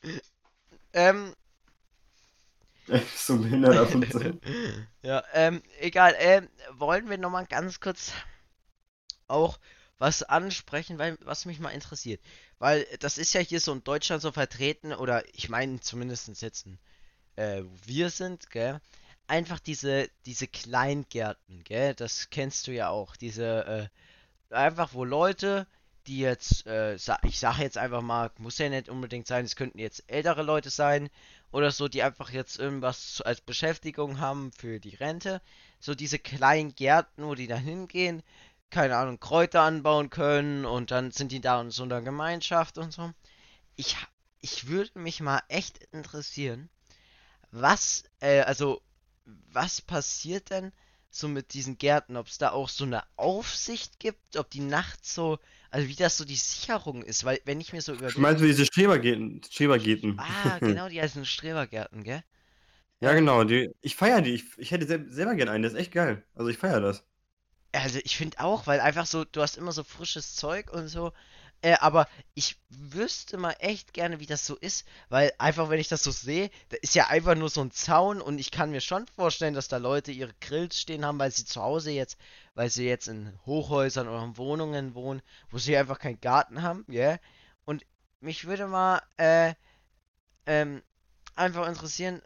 [0.94, 1.34] ähm,
[3.16, 4.40] so behindert und zu.
[5.02, 6.16] ja, ähm, egal.
[6.18, 8.12] Ähm, wollen wir nochmal ganz kurz
[9.28, 9.60] auch
[9.98, 12.22] was ansprechen, weil was mich mal interessiert.
[12.60, 16.68] Weil das ist ja hier so in Deutschland so vertreten, oder ich meine zumindest jetzt,
[17.36, 18.82] äh, wir sind, gell?
[19.28, 21.94] Einfach diese, diese Kleingärten, gell?
[21.96, 23.16] Das kennst du ja auch.
[23.16, 23.90] Diese,
[24.52, 25.68] äh, einfach wo Leute,
[26.08, 29.56] die jetzt, äh, sa ich sage jetzt einfach mal, muss ja nicht unbedingt sein, es
[29.56, 31.10] könnten jetzt ältere Leute sein
[31.54, 35.42] oder so, die einfach jetzt irgendwas als Beschäftigung haben für die Rente.
[35.80, 38.24] So diese kleinen Gärten, wo die da hingehen,
[38.72, 42.92] keine Ahnung, Kräuter anbauen können und dann sind die da in so einer Gemeinschaft und
[42.92, 43.12] so.
[43.76, 43.96] Ich,
[44.42, 46.70] ich würde mich mal echt interessieren,
[47.52, 48.82] was, äh, also,
[49.26, 50.72] was passiert denn
[51.12, 52.18] so mit diesen Gärten?
[52.18, 55.38] Ob es da auch so eine Aufsicht gibt, ob die nachts so,
[55.74, 58.22] also wie das so die Sicherung ist, weil wenn ich mir so Du überlege.
[58.22, 59.42] meinst du diese Strebergeten?
[59.44, 60.18] Strebergeten?
[60.18, 62.24] Ah, genau, die heißen Strebergärten, gell?
[63.02, 63.44] Ja, genau.
[63.44, 64.34] Die, ich feiere die.
[64.36, 65.62] Ich, ich hätte sel selber gern einen.
[65.64, 66.24] Der ist echt geil.
[66.36, 67.04] Also ich feiere das.
[67.72, 71.12] Also ich finde auch, weil einfach so, du hast immer so frisches Zeug und so.
[71.64, 75.88] Äh, aber ich wüsste mal echt gerne, wie das so ist, weil einfach, wenn ich
[75.88, 78.82] das so sehe, da ist ja einfach nur so ein Zaun und ich kann mir
[78.82, 82.18] schon vorstellen, dass da Leute ihre Grills stehen haben, weil sie zu Hause jetzt,
[82.54, 86.84] weil sie jetzt in Hochhäusern oder in Wohnungen wohnen, wo sie einfach keinen Garten haben,
[86.90, 87.12] ja.
[87.12, 87.20] Yeah?
[87.64, 87.86] Und
[88.20, 89.54] mich würde mal, äh,
[90.46, 90.84] ähm,
[91.36, 92.22] einfach interessieren,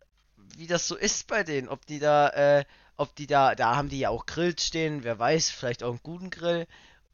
[0.56, 2.66] wie das so ist bei denen, ob die da, äh,
[2.96, 6.02] ob die da, da haben die ja auch Grills stehen, wer weiß, vielleicht auch einen
[6.02, 6.66] guten Grill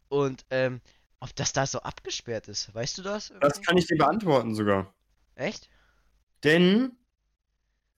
[0.07, 0.79] und, ähm,
[1.23, 2.75] ob das da so abgesperrt ist.
[2.75, 3.29] Weißt du das?
[3.29, 3.47] Irgendwie?
[3.47, 4.93] Das kann ich dir beantworten sogar.
[5.35, 5.69] Echt?
[6.43, 6.97] Denn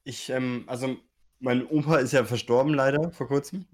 [0.03, 0.95] ich, ähm, also
[1.39, 3.65] mein Opa ist ja verstorben leider vor kurzem.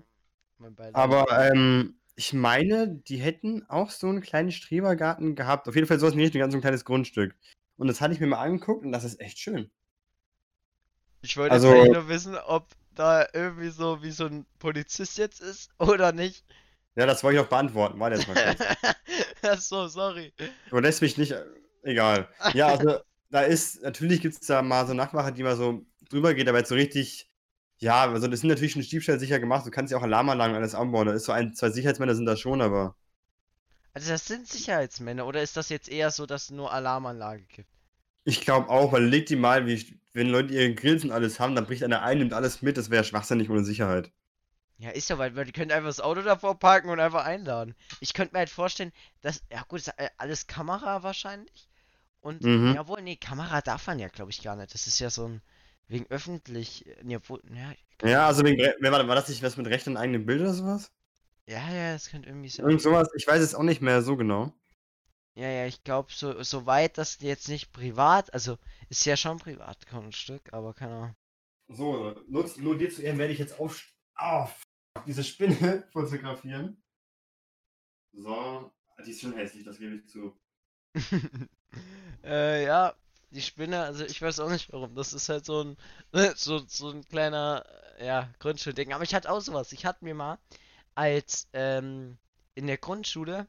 [0.94, 5.68] Aber ähm, ich meine, die hätten auch so einen kleinen Strebergarten gehabt.
[5.68, 7.36] Auf jeden Fall sowas nicht, ein ganz kleines Grundstück.
[7.76, 9.70] Und das hatte ich mir mal angeguckt und das ist echt schön.
[11.24, 15.72] Ich wollte also, nur wissen, ob da irgendwie so wie so ein Polizist jetzt ist
[15.78, 16.46] oder nicht.
[16.96, 18.00] Ja, das wollte ich auch beantworten.
[18.00, 18.68] Warte jetzt mal kurz.
[19.42, 20.34] Achso, sorry.
[20.70, 21.34] Du lässt mich nicht.
[21.84, 22.28] Egal.
[22.54, 26.34] Ja, also da ist, natürlich gibt es da mal so Nachtwache, die mal so drüber
[26.34, 27.28] geht, aber jetzt so richtig.
[27.78, 29.66] Ja, also das sind natürlich schon Stiefstellen sicher gemacht.
[29.66, 31.08] Du kannst ja auch Alarmanlagen alles anbauen.
[31.08, 32.96] Da ist so ein, zwei Sicherheitsmänner sind da schon, aber.
[33.94, 37.70] Also das sind Sicherheitsmänner oder ist das jetzt eher so, dass es nur Alarmanlage gibt?
[38.24, 41.56] Ich glaube auch, weil leg die mal, wie, wenn Leute ihre Grills und alles haben,
[41.56, 44.12] dann bricht einer ein, nimmt alles mit, das wäre schwachsinnig ohne Sicherheit.
[44.82, 47.76] Ja, ist ja, weil, weil die können einfach das Auto davor parken und einfach einladen.
[48.00, 51.70] Ich könnte mir halt vorstellen, dass, ja gut, ist alles Kamera wahrscheinlich.
[52.20, 52.74] Und, mhm.
[52.74, 54.74] jawohl, nee, Kamera darf man ja, glaube ich, gar nicht.
[54.74, 55.42] Das ist ja so ein,
[55.88, 57.74] wegen öffentlich, nee, wo, ja.
[58.10, 60.92] Ja, also wegen, war, war das nicht was mit Recht an eigenen Bildern oder sowas?
[61.46, 62.66] Ja, ja, das könnte irgendwie sein.
[62.66, 64.52] Irgend sowas, ich weiß es auch nicht mehr so genau.
[65.36, 68.58] Ja, ja, ich glaube, so, so weit, dass jetzt nicht privat, also
[68.90, 71.16] ist ja schon Privatgrundstück, aber keine Ahnung.
[71.68, 73.86] So, nur, nur dir zu ehren werde ich jetzt auf,
[74.20, 74.48] oh,
[75.06, 76.82] diese Spinne fotografieren.
[78.14, 78.72] So,
[79.06, 80.38] die ist schon hässlich, das gebe ich zu.
[82.24, 82.94] äh, ja,
[83.32, 84.94] die Spinne, also ich weiß auch nicht warum.
[84.96, 85.78] Das ist halt so ein,
[86.36, 87.66] so, so ein kleiner,
[88.00, 88.94] ja, Grundschulding.
[88.94, 89.72] Aber ich hatte auch sowas.
[89.72, 90.38] Ich hatte mir mal
[90.96, 92.18] als, ähm,
[92.56, 93.48] in der Grundschule,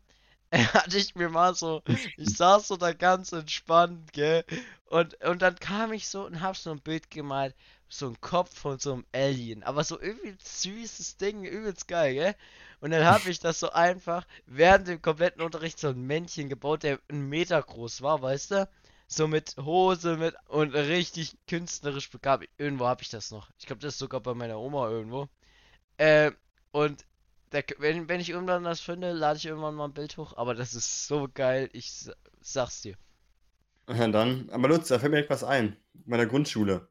[0.53, 1.83] hatte ich mir mal so,
[2.17, 4.45] ich saß so da ganz entspannt, gell,
[4.87, 7.55] und, und dann kam ich so und hab so ein Bild gemalt,
[7.93, 12.35] so ein Kopf von so einem Alien, aber so irgendwie süßes Ding, übelst geil, gell,
[12.81, 16.83] und dann habe ich das so einfach während dem kompletten Unterricht so ein Männchen gebaut,
[16.83, 18.69] der einen Meter groß war, weißt du,
[19.07, 22.49] so mit Hose mit und richtig künstlerisch begabt.
[22.57, 23.51] Irgendwo habe ich das noch.
[23.59, 25.29] Ich glaube, das ist sogar bei meiner Oma irgendwo.
[25.99, 26.33] Äh,
[26.71, 27.05] und
[27.53, 30.37] der, wenn, wenn ich irgendwann das finde, lade ich irgendwann mal ein Bild hoch.
[30.39, 31.93] Aber das ist so geil, ich
[32.41, 32.97] sag's dir.
[33.89, 34.49] Ja, dann.
[34.51, 35.77] Aber Lutz, da fällt mir etwas ein.
[36.07, 36.89] Meiner Grundschule.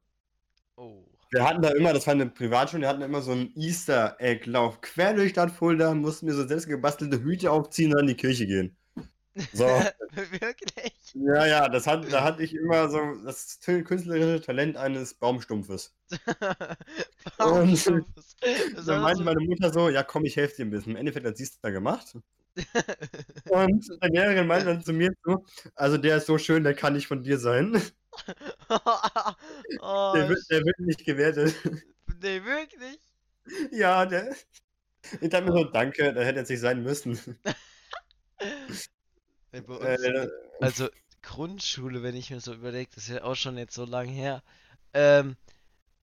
[0.82, 1.06] Oh.
[1.30, 4.82] Wir hatten da immer, das war eine Privatschule, wir hatten immer so einen Easter Egg-Lauf
[4.82, 8.20] quer durch das Fulda, mussten wir so selbst gebastelte Hüte aufziehen und dann in die
[8.20, 8.76] Kirche gehen.
[9.54, 9.66] So.
[10.14, 10.94] Wirklich?
[11.14, 15.94] Ja, ja, das hat, da hatte ich immer so das künstlerische Talent eines Baumstumpfes.
[17.38, 18.36] Baumstumpfes.
[18.76, 20.94] Und dann meinte meine Mutter so, ja komm, ich helfe dir ein bisschen.
[20.94, 22.18] Im Endeffekt hat sie es da gemacht.
[23.50, 26.94] Und der Lehrerin meinte dann zu mir so, also der ist so schön, der kann
[26.94, 27.80] nicht von dir sein.
[29.82, 31.56] Oh, der, wird, der wird nicht gewertet.
[32.24, 33.00] Nee, wirklich?
[33.72, 34.36] Ja, der.
[35.22, 37.20] Ich dachte mir so, danke, der hätte jetzt nicht sein müssen.
[39.54, 40.28] Äh,
[40.62, 40.88] also
[41.22, 44.42] Grundschule, wenn ich mir so überlege, das ist ja auch schon jetzt so lange her.
[44.94, 45.36] Ähm,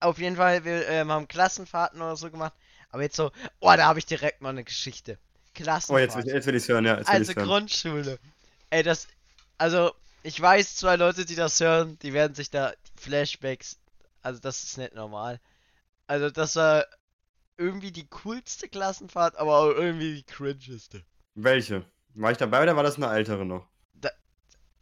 [0.00, 2.52] auf jeden Fall, wir ähm, haben Klassenfahrten oder so gemacht.
[2.90, 3.30] Aber jetzt so,
[3.60, 5.18] oh, da habe ich direkt mal eine Geschichte.
[5.54, 6.14] Klassenfahrt.
[6.14, 6.96] Oh, jetzt, jetzt will ich es hören, ja.
[6.96, 7.46] also hören.
[7.46, 8.18] Grundschule.
[8.70, 9.08] Ey, das,
[9.56, 9.92] also,
[10.22, 13.78] ich weiß, zwei Leute, die das hören, die werden sich da Flashbacks,
[14.22, 15.40] also das ist nicht normal.
[16.06, 16.86] Also, das war
[17.56, 21.02] irgendwie die coolste Klassenfahrt, aber auch irgendwie die cringeste.
[21.34, 21.84] Welche?
[22.14, 23.66] War ich dabei oder war das eine ältere noch?
[23.94, 24.10] Da,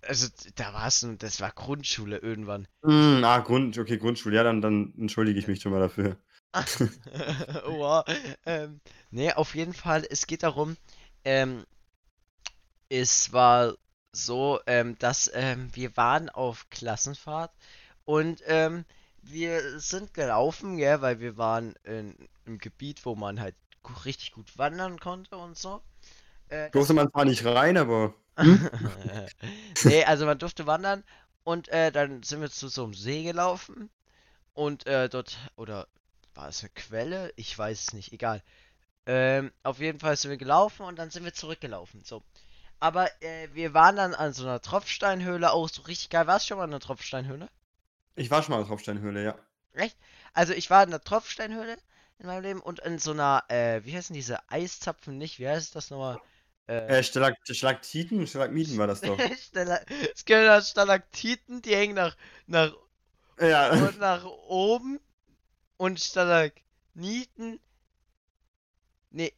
[0.03, 2.69] also, da war es, das war Grundschule irgendwann.
[2.83, 4.37] Mm, ah, Grund, okay, Grundschule.
[4.37, 6.17] Ja, dann, dann entschuldige ich mich schon mal dafür.
[7.67, 8.05] wow.
[8.47, 8.81] Ähm,
[9.11, 10.77] nee, auf jeden Fall, es geht darum,
[11.25, 11.67] ähm,
[12.89, 13.77] es war
[14.13, 17.53] so, ähm, dass ähm, wir waren auf Klassenfahrt
[18.05, 18.85] und ähm,
[19.23, 23.55] wir sind gelaufen, ja, weil wir waren in, im Gebiet, wo man halt
[24.05, 25.83] richtig gut wandern konnte und so.
[26.49, 28.15] Äh, durfte man zwar nicht rein, aber.
[28.37, 28.71] Hm?
[29.85, 31.03] nee, also man durfte wandern
[31.45, 33.91] und äh, dann sind wir zu so einem See gelaufen
[34.55, 35.89] und äh, dort, oder
[36.35, 37.33] war es eine Quelle?
[37.37, 38.43] Ich weiß es nicht, egal.
[39.07, 42.03] Ähm, auf jeden Fall sind wir gelaufen und dann sind wir zurückgelaufen.
[42.05, 42.23] So.
[42.79, 46.27] Aber äh, wir waren dann an so einer Tropfsteinhöhle auch so richtig geil.
[46.27, 47.49] Warst du schon mal in einer Tropfsteinhöhle?
[48.15, 49.35] Ich war schon mal in einer Tropfsteinhöhle, ja.
[49.73, 49.97] Echt?
[50.33, 51.77] Also ich war in der Tropfsteinhöhle
[52.19, 55.39] in meinem Leben und in so einer, äh, wie heißen diese Eiszapfen nicht?
[55.39, 56.21] Wie heißt das nochmal?
[56.67, 58.27] Äh, Stalag Stalaktiten?
[58.27, 59.19] Stalagmiten war das doch.
[60.15, 62.17] Es gibt ja Stalaktiten, die hängen nach,
[62.47, 62.73] nach,
[63.41, 63.71] Ja.
[63.71, 64.99] und nach oben
[65.77, 67.61] und Stalagniten.
[69.11, 69.33] Nee,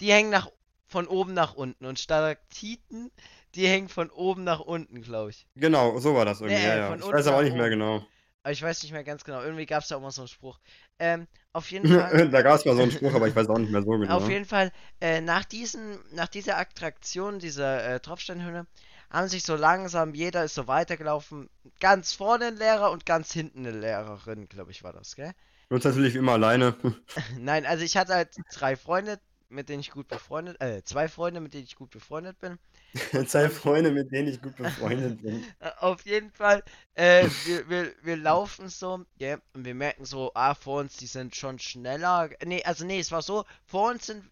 [0.00, 0.50] die hängen nach
[0.96, 3.10] von oben nach unten und Stalaktiten,
[3.54, 5.46] die hängen von oben nach unten, glaube ich.
[5.54, 6.58] Genau, so war das irgendwie.
[6.58, 6.94] Nee, ja, ja.
[6.94, 8.02] Ich weiß aber auch nicht mehr genau.
[8.42, 9.42] Aber ich weiß nicht mehr ganz genau.
[9.42, 10.58] Irgendwie gab es da auch mal so einen Spruch.
[10.98, 12.30] Ähm, auf jeden Fall.
[12.30, 14.16] da gab es mal so einen Spruch, aber ich weiß auch nicht mehr so genau.
[14.16, 14.72] Auf jeden Fall,
[15.02, 18.66] äh, nach, diesen, nach dieser Attraktion, dieser äh, Tropfsteinhöhle,
[19.10, 21.50] haben sich so langsam, jeder ist so weitergelaufen.
[21.78, 25.32] Ganz vorne ein Lehrer und ganz hinten eine Lehrerin, glaube ich, war das, gell?
[25.68, 26.74] Du natürlich immer alleine.
[27.38, 31.40] Nein, also ich hatte halt drei Freunde, mit denen ich gut befreundet, äh, zwei Freunde,
[31.40, 32.58] mit denen ich gut befreundet bin.
[33.26, 35.44] Zwei Freunde, mit denen ich gut befreundet bin.
[35.58, 36.62] Äh, Auf jeden Fall,
[36.94, 41.06] äh, wir, wir, wir laufen so, ja, und wir merken so, ah, vor uns, die
[41.06, 42.30] sind schon schneller.
[42.44, 44.24] Nee, also nee, es war so, vor uns sind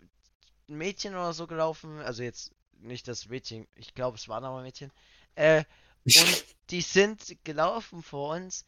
[0.69, 4.63] ein Mädchen oder so gelaufen, also jetzt nicht das Mädchen, ich glaube, es waren aber
[4.63, 4.91] Mädchen.
[5.35, 5.65] Äh,
[6.05, 8.65] und die sind gelaufen vor uns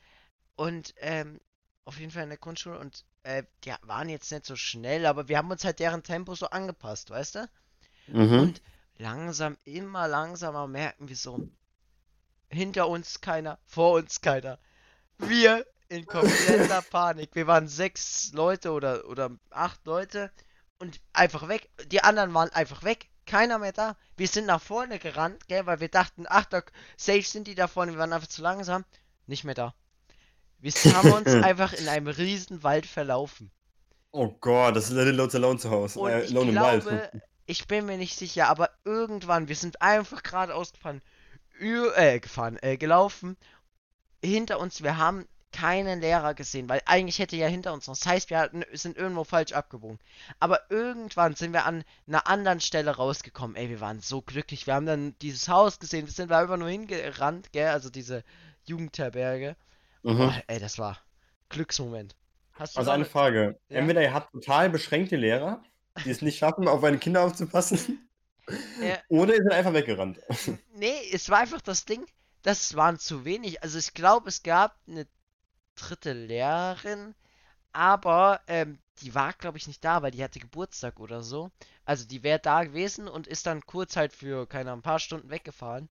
[0.56, 1.40] und ähm,
[1.84, 5.28] auf jeden Fall in der Grundschule und äh, die waren jetzt nicht so schnell, aber
[5.28, 7.48] wir haben uns halt deren Tempo so angepasst, weißt du?
[8.06, 8.40] Mhm.
[8.40, 8.62] Und
[8.98, 11.48] langsam, immer langsamer merken wir so,
[12.48, 14.58] hinter uns keiner, vor uns keiner.
[15.18, 17.30] Wir in kompletter Panik.
[17.34, 20.30] Wir waren sechs Leute oder, oder acht Leute
[20.78, 21.68] und einfach weg.
[21.86, 23.08] Die anderen waren einfach weg.
[23.26, 23.96] Keiner mehr da.
[24.16, 26.62] Wir sind nach vorne gerannt, gell, weil wir dachten, ach, da,
[26.96, 27.92] safe sind die da vorne.
[27.92, 28.84] Wir waren einfach zu langsam.
[29.26, 29.74] Nicht mehr da.
[30.58, 33.50] Wir haben uns einfach in einem riesen Wald verlaufen.
[34.12, 36.00] Oh Gott, das ist Little Loads Alone zu Hause.
[36.00, 37.12] Und Äh, ich Alone im glaube, Wald.
[37.46, 41.02] ich bin mir nicht sicher, aber irgendwann, wir sind einfach geradeaus gefahren,
[41.60, 43.36] äh, gefahren, äh, gelaufen.
[44.24, 47.96] Hinter uns, wir haben keinen Lehrer gesehen, weil eigentlich hätte ja hinter uns noch.
[47.96, 49.98] Das heißt, wir hatten, sind irgendwo falsch abgebogen.
[50.40, 53.56] Aber irgendwann sind wir an einer anderen Stelle rausgekommen.
[53.56, 54.66] Ey, wir waren so glücklich.
[54.66, 58.24] Wir haben dann dieses Haus gesehen, wir sind da einfach nur hingerannt, gell, also diese
[58.66, 59.56] Jugendherberge.
[60.06, 60.18] Mhm.
[60.18, 60.98] Boah, ey, das war
[61.50, 62.16] Glücksmoment.
[62.52, 63.60] Hast du Also eine ne- Frage.
[63.68, 63.78] Ja?
[63.80, 65.62] Entweder ihr habt total beschränkte Lehrer,
[66.04, 68.08] die es nicht schaffen, auf meine Kinder aufzupassen,
[68.80, 68.98] Ja.
[69.08, 70.20] oder ihr seid einfach weggerannt.
[70.74, 72.06] Nee, es war einfach das Ding,
[72.42, 73.62] das waren zu wenig.
[73.62, 75.06] Also ich glaube, es gab eine
[75.76, 77.14] dritte Lehrerin,
[77.72, 81.50] aber ähm, die war, glaube ich, nicht da, weil die hatte Geburtstag oder so.
[81.86, 85.00] Also die wäre da gewesen und ist dann kurz halt für, keine Ahnung, ein paar
[85.00, 85.88] Stunden weggefahren.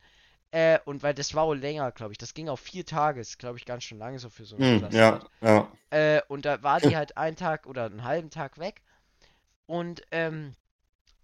[0.51, 2.17] Äh, und weil das war wohl länger, glaube ich.
[2.17, 4.71] Das ging auf vier Tage, ist, glaube ich, ganz schön lange so für so eine
[4.71, 4.91] Hm, Klassenfahrt.
[4.91, 5.71] ja, ja.
[5.91, 8.83] Äh, und da war die halt einen Tag oder einen halben Tag weg.
[9.67, 10.55] Und ähm,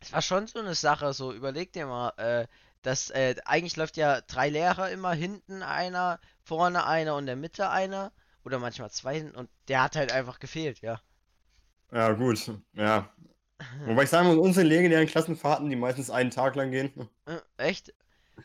[0.01, 2.47] es war schon so eine Sache, so überleg dir mal, äh,
[2.83, 7.37] dass äh, eigentlich läuft ja drei Lehrer immer, hinten einer, vorne einer und in der
[7.37, 8.11] Mitte einer.
[8.45, 11.01] Oder manchmal zwei hinten und der hat halt einfach gefehlt, ja.
[11.91, 12.51] Ja, gut.
[12.73, 13.09] Ja.
[13.85, 17.09] Wobei ich sagen muss, unsere legendären Klassenfahrten, die meistens einen Tag lang gehen.
[17.25, 17.93] Äh, echt?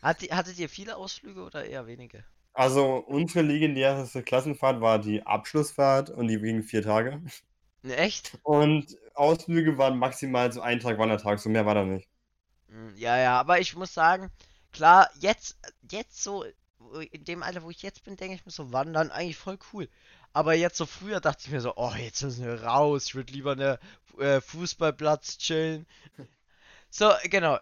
[0.02, 2.24] Hat, die- hattet ihr viele Ausflüge oder eher wenige?
[2.54, 7.22] Also unsere legendärste Klassenfahrt war die Abschlussfahrt und die ging vier Tage.
[7.82, 8.38] Ne, echt?
[8.44, 12.08] Und Ausflüge waren maximal so ein Tag Wandertag, so mehr war da nicht.
[12.68, 14.30] Hm, Ja, ja, aber ich muss sagen,
[14.72, 15.56] klar, jetzt,
[15.90, 16.44] jetzt so,
[17.10, 19.88] in dem Alter, wo ich jetzt bin, denke ich mir so, wandern eigentlich voll cool.
[20.32, 23.32] Aber jetzt so früher dachte ich mir so, oh, jetzt müssen wir raus, ich würde
[23.32, 23.78] lieber eine
[24.18, 25.86] äh, Fußballplatz chillen.
[26.90, 27.58] So, genau.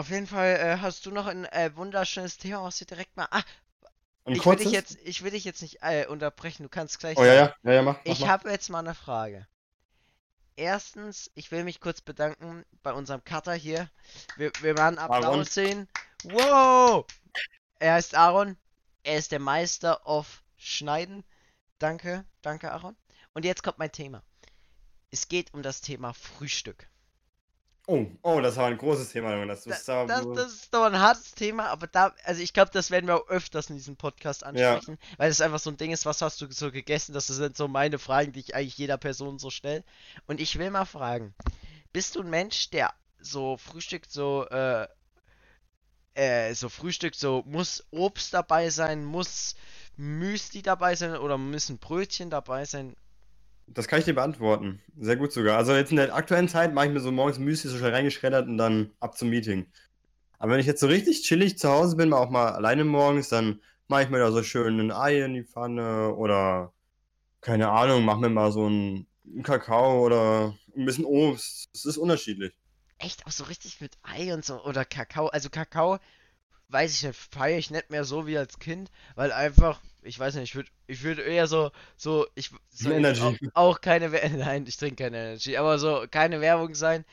[0.00, 3.28] Auf jeden Fall äh, hast du noch ein äh, wunderschönes Thema, was wir direkt mal.
[3.30, 3.42] Ah,
[4.24, 7.18] Ein ich will dich jetzt, ich will dich jetzt nicht äh, unterbrechen, du kannst gleich
[7.18, 9.46] Oh ja, ja, ja, ja, mach, mach, Ich habe jetzt mal eine Frage.
[10.56, 13.90] Erstens, ich will mich kurz bedanken bei unserem Cutter hier.
[14.38, 14.96] Wir, wir Aaron.
[14.96, 15.86] Applaus sehen.
[16.24, 17.04] Wow!
[17.78, 18.56] Er heißt Aaron.
[19.02, 21.24] Er ist der Meister of Schneiden.
[21.78, 22.96] Danke, danke Aaron.
[23.34, 24.22] Und jetzt kommt mein Thema.
[25.10, 26.88] Es geht um das Thema Frühstück.
[27.90, 29.44] Oh, oh, das war ein großes Thema.
[29.46, 32.52] Das Da, ist da, das, das ist doch ein hartes Thema, aber da, also ich
[32.52, 35.76] glaube, das werden wir auch öfters in diesem Podcast ansprechen, weil es einfach so ein
[35.76, 37.14] Ding ist, was hast du so gegessen?
[37.14, 39.82] Das sind so meine Fragen, die ich eigentlich jeder Person so stelle.
[40.28, 41.34] Und ich will mal fragen,
[41.92, 44.86] bist du ein Mensch, der so frühstückt, so, äh,
[46.14, 49.56] äh, so frühstückt, so muss Obst dabei sein, muss
[49.96, 52.94] Müsli dabei sein oder müssen Brötchen dabei sein?
[53.72, 54.80] Das kann ich dir beantworten.
[54.98, 55.56] Sehr gut sogar.
[55.56, 58.46] Also jetzt in der aktuellen Zeit mache ich mir so morgens Müsli so schnell reingeschreddert
[58.48, 59.66] und dann ab zum Meeting.
[60.38, 63.60] Aber wenn ich jetzt so richtig chillig zu Hause bin, auch mal alleine morgens, dann
[63.88, 66.72] mache ich mir da so schön ein Ei in die Pfanne oder
[67.40, 69.06] keine Ahnung, mache mir mal so einen
[69.42, 71.68] Kakao oder ein bisschen Obst.
[71.74, 72.52] Es ist unterschiedlich.
[72.98, 75.28] Echt auch so richtig mit Ei und so oder Kakao.
[75.28, 75.98] Also Kakao,
[76.68, 80.34] weiß ich nicht, feiere ich nicht mehr so wie als Kind, weil einfach, ich weiß
[80.36, 82.50] nicht, ich würde ich würd eher so, so, ich.
[83.20, 87.04] Auch, auch keine Werbung, nein, ich trinke keine Energy, aber so keine Werbung sein.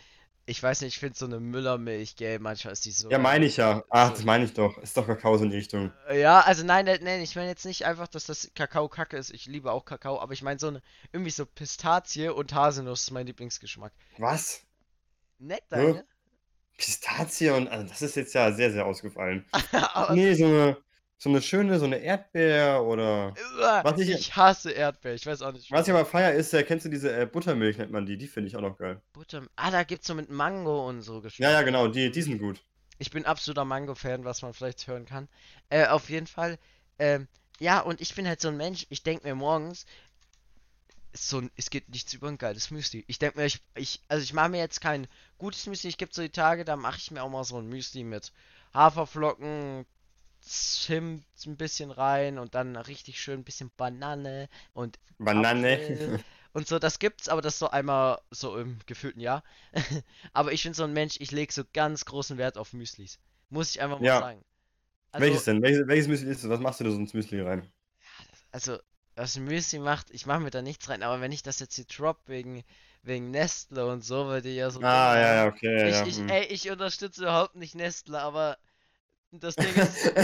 [0.46, 3.10] ich weiß nicht, ich finde so eine Müllermilch, gell, manchmal ist die so.
[3.10, 3.84] Ja, meine ich ja.
[3.90, 4.78] Ach, so- das meine ich doch.
[4.80, 5.92] Ist doch Kakao so in die Richtung.
[6.14, 9.32] Ja, also nein, nein, ich meine jetzt nicht einfach, dass das Kakao kacke ist.
[9.32, 10.82] Ich liebe auch Kakao, aber ich meine so eine,
[11.12, 13.92] irgendwie so Pistazie und Haselnuss ist mein Lieblingsgeschmack.
[14.18, 14.62] Was?
[15.40, 16.06] Nett, deine?
[16.78, 19.46] Pistazie und also das ist jetzt ja sehr, sehr ausgefallen.
[20.10, 20.78] Nee, so eine,
[21.20, 23.34] so eine schöne, so eine Erdbeer oder.
[23.60, 25.72] Uah, Was ich- ich hasse Erdbeer, ich weiß auch nicht.
[25.72, 28.18] Was ich aber feier ist, äh, kennst du diese äh, Buttermilch, nennt man die?
[28.18, 29.02] Die finde ich auch noch geil.
[29.14, 29.44] Butter.
[29.56, 31.44] Ah, da gibt's so mit Mango und so Geschmack.
[31.44, 32.62] Ja, ja, genau, die, die sind gut.
[33.00, 35.28] Ich bin absoluter Mango-Fan, was man vielleicht hören kann.
[35.70, 36.58] Äh, auf jeden Fall.
[37.00, 37.28] Ähm,
[37.60, 39.86] ja, und ich bin halt so ein Mensch, ich denke mir morgens,
[41.14, 43.04] so ein, es geht nichts über ein geiles Müsli.
[43.08, 45.08] Ich denke mir, ich, ich, also ich mache mir jetzt kein
[45.40, 45.90] gutes Müsli.
[45.90, 48.32] Ich gibt so die Tage, da mache ich mir auch mal so ein Müsli mit
[48.74, 49.86] Haferflocken,
[50.48, 55.74] Zimt ein bisschen rein und dann richtig schön ein bisschen Banane und Banane.
[55.80, 56.16] Apfel
[56.54, 59.44] und so, das gibt's, aber das so einmal so im gefühlten Jahr.
[60.34, 63.20] aber ich bin so ein Mensch, ich lege so ganz großen Wert auf Müslis.
[63.50, 64.14] Muss ich einfach mal Ja.
[64.14, 64.44] sagen.
[65.18, 65.62] Welches denn?
[65.62, 66.50] Welches, welches Müsli ist es?
[66.50, 67.72] Was machst du da so ins Müsli rein?
[68.52, 68.80] Also,
[69.16, 71.86] was Müsli macht, ich mache mir da nichts rein, aber wenn ich das jetzt hier
[71.86, 72.64] drop wegen,
[73.04, 74.84] wegen Nestle und so, weil die ja so.
[74.84, 76.06] Ah, Dinge ja, okay, Ich, ja.
[76.06, 76.30] ich, hm.
[76.30, 78.58] ey, ich unterstütze überhaupt nicht Nestle, aber
[79.40, 80.12] das Ding ist.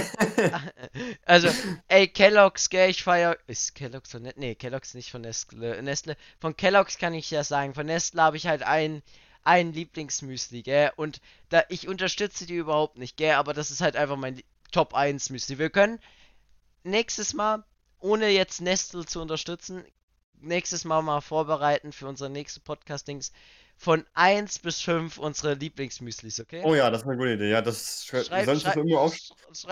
[1.26, 1.49] Also,
[1.88, 3.38] ey, Kellogg's, gell, ich feier.
[3.47, 4.39] Ist Kellogg's von Nestle?
[4.39, 5.82] Nee, Kellogg's nicht von Nestle.
[5.82, 6.18] Nestle.
[6.39, 7.74] Von Kellogg's kann ich ja sagen.
[7.74, 9.01] Von Nestle habe ich halt ein,
[9.43, 10.91] ein Lieblingsmüsli, gell?
[10.95, 13.34] Und da, ich unterstütze die überhaupt nicht, gell?
[13.34, 14.41] Aber das ist halt einfach mein
[14.72, 15.59] Top 1 Müsli.
[15.59, 15.99] Wir können
[16.84, 17.64] nächstes Mal,
[17.99, 19.86] ohne jetzt Nestle zu unterstützen,
[20.41, 23.32] nächstes Mal mal vorbereiten für unsere nächste Podcast-Dings
[23.84, 26.61] von 1 bis 5 unsere Lieblingsmüslis, okay?
[26.63, 27.49] Oh ja, das ist eine gute Idee.
[27.49, 29.13] Ja, das schrei Schreib, sonst schreib, das irgendwo auf.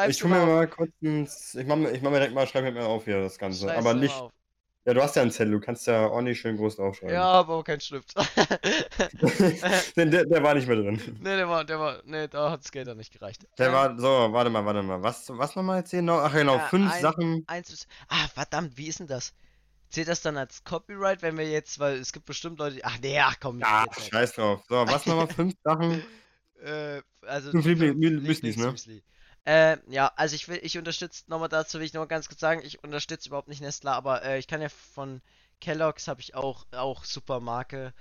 [0.09, 2.73] Ich tu mir mal kurz ich mach, mir- ich mach mir direkt mal, schreib mir
[2.73, 3.65] mal auf hier das Ganze.
[3.67, 4.33] Schreib's aber nicht, auf.
[4.85, 7.15] ja, du hast ja einen Zettel, du kannst ja ordentlich schön groß draufschreiben.
[7.15, 8.13] Ja, aber auch kein Stift.
[9.95, 10.99] Der, der war nicht mehr drin.
[11.21, 13.47] ne, der war, der war, ne, da hat das Geld dann nicht gereicht.
[13.57, 15.01] Der Ähm, war, so, warte mal, warte mal.
[15.01, 16.19] Was, was nochmal erzählen noch?
[16.19, 17.43] Ach genau, Ja, fünf ein- Sachen.
[17.47, 17.87] Eins bis.
[18.09, 19.33] Ah, verdammt, wie ist denn das?
[19.91, 22.85] Zählt das dann als Copyright, wenn wir jetzt, weil es gibt bestimmt Leute, die.
[22.85, 24.11] Ach nee, ach komm, Ah, jetzt nicht.
[24.11, 24.63] scheiß drauf.
[24.67, 25.27] So, was nochmal?
[25.35, 26.03] Fünf Sachen.
[26.63, 28.63] Äh, also Fünf die Liebling- fünf Mü- Müslis, ne?
[28.63, 29.03] Lieblingsmüsli.
[29.45, 32.61] Äh, ja, also ich will, ich unterstütze nochmal dazu, will ich nur ganz kurz sagen,
[32.63, 35.21] ich unterstütze überhaupt nicht Nestle, aber äh, ich kann ja von
[35.59, 37.93] Kellogg's habe ich auch, auch super Marke.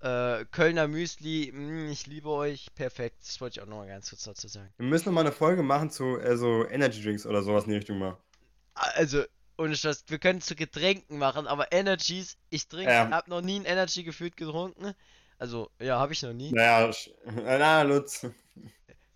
[0.00, 3.16] Äh, Kölner Müsli, mh, ich liebe euch, perfekt.
[3.22, 4.70] Das wollte ich auch nochmal ganz kurz dazu sagen.
[4.78, 7.76] Wir müssen nochmal eine Folge machen zu äh, so Energy Drinks oder sowas in die
[7.76, 8.16] Richtung mal.
[8.74, 9.24] Also,
[9.58, 13.08] ohne Scheiß, wir können zu Getränken machen, aber Energies, ich trinke, Ja.
[13.10, 14.94] hab noch nie ein Energy gefühlt getrunken.
[15.38, 16.50] Also, ja, habe ich noch nie.
[16.52, 16.90] Naja,
[17.26, 18.26] na, Lutz.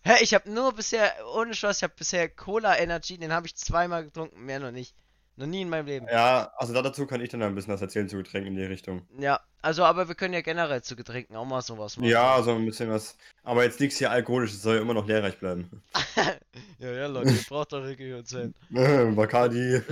[0.03, 3.57] Hä, ich habe nur bisher, ohne Spaß, ich habe bisher Cola Energy, den habe ich
[3.57, 4.95] zweimal getrunken, mehr noch nicht.
[5.36, 6.07] Noch nie in meinem Leben.
[6.11, 8.64] Ja, also da- dazu kann ich dann ein bisschen was erzählen zu Getränken in die
[8.64, 9.07] Richtung.
[9.18, 12.09] Ja, also, aber wir können ja generell zu Getränken auch mal sowas machen.
[12.09, 13.16] Ja, so ein bisschen was.
[13.43, 15.82] Aber jetzt nichts hier alkoholisches, soll ja immer noch lehrreich bleiben.
[16.81, 18.55] ja, ja, Leute, ihr braucht doch Gehirnzellen.
[18.74, 19.83] Äh, Bacardi.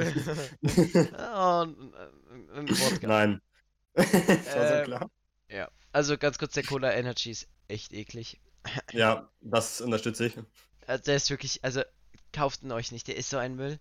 [1.13, 3.07] ja, und, äh, und Wodka.
[3.07, 3.41] Nein.
[3.95, 4.13] das
[4.57, 5.11] war so Ähm, klar.
[5.51, 8.41] Ja, also ganz kurz, der Cola Energy ist echt eklig.
[8.93, 10.39] Ja, das unterstütze ich.
[10.87, 11.83] Also der ist wirklich, also
[12.33, 13.79] kauft ihn euch nicht, der ist so ein Müll.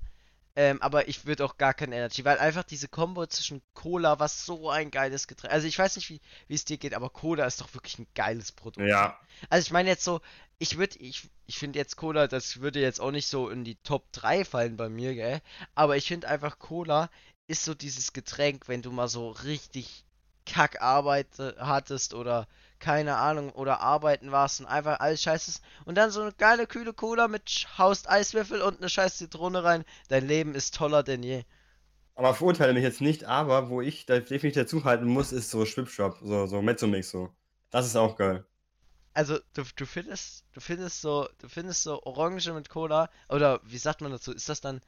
[0.58, 4.44] Ähm, aber ich würde auch gar kein Energy, weil einfach diese Kombo zwischen Cola, was
[4.44, 5.54] so ein geiles Getränk.
[5.54, 8.52] Also ich weiß nicht, wie es dir geht, aber Cola ist doch wirklich ein geiles
[8.52, 8.88] Produkt.
[8.88, 9.20] Ja,
[9.52, 10.20] Also ich meine jetzt so,
[10.58, 13.76] ich würde, ich, ich finde jetzt Cola, das würde jetzt auch nicht so in die
[13.84, 15.42] Top 3 fallen bei mir, gell?
[15.76, 17.10] Aber ich finde einfach Cola
[17.48, 20.06] ist so dieses Getränk, wenn du mal so richtig
[20.48, 22.48] Kackarbeit äh, hattest oder
[22.80, 25.62] keine Ahnung, oder arbeiten warst und einfach alles scheiße.
[25.86, 29.86] Und dann so eine geile kühle Cola mit haust Eiswürfel und eine scheiß Zitrone rein.
[30.10, 31.44] Dein Leben ist toller denn je.
[32.16, 36.18] aber verurteile mich jetzt nicht, aber wo ich da definitiv dazuhalten muss, ist so Schwipschwap,
[36.22, 37.34] so, so Mezzomix so.
[37.70, 38.46] Das ist auch geil.
[39.14, 43.78] Also du, du findest, du findest so, du findest so Orange mit Cola, oder wie
[43.80, 44.32] sagt man dazu?
[44.34, 44.82] Ist das dann,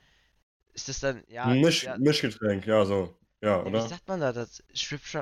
[0.73, 3.17] ist das dann, ja, Misch, ja, Mischgetränk, ja, so.
[3.41, 3.81] Ja, Nee, Wie oder?
[3.81, 4.63] sagt man da dazu?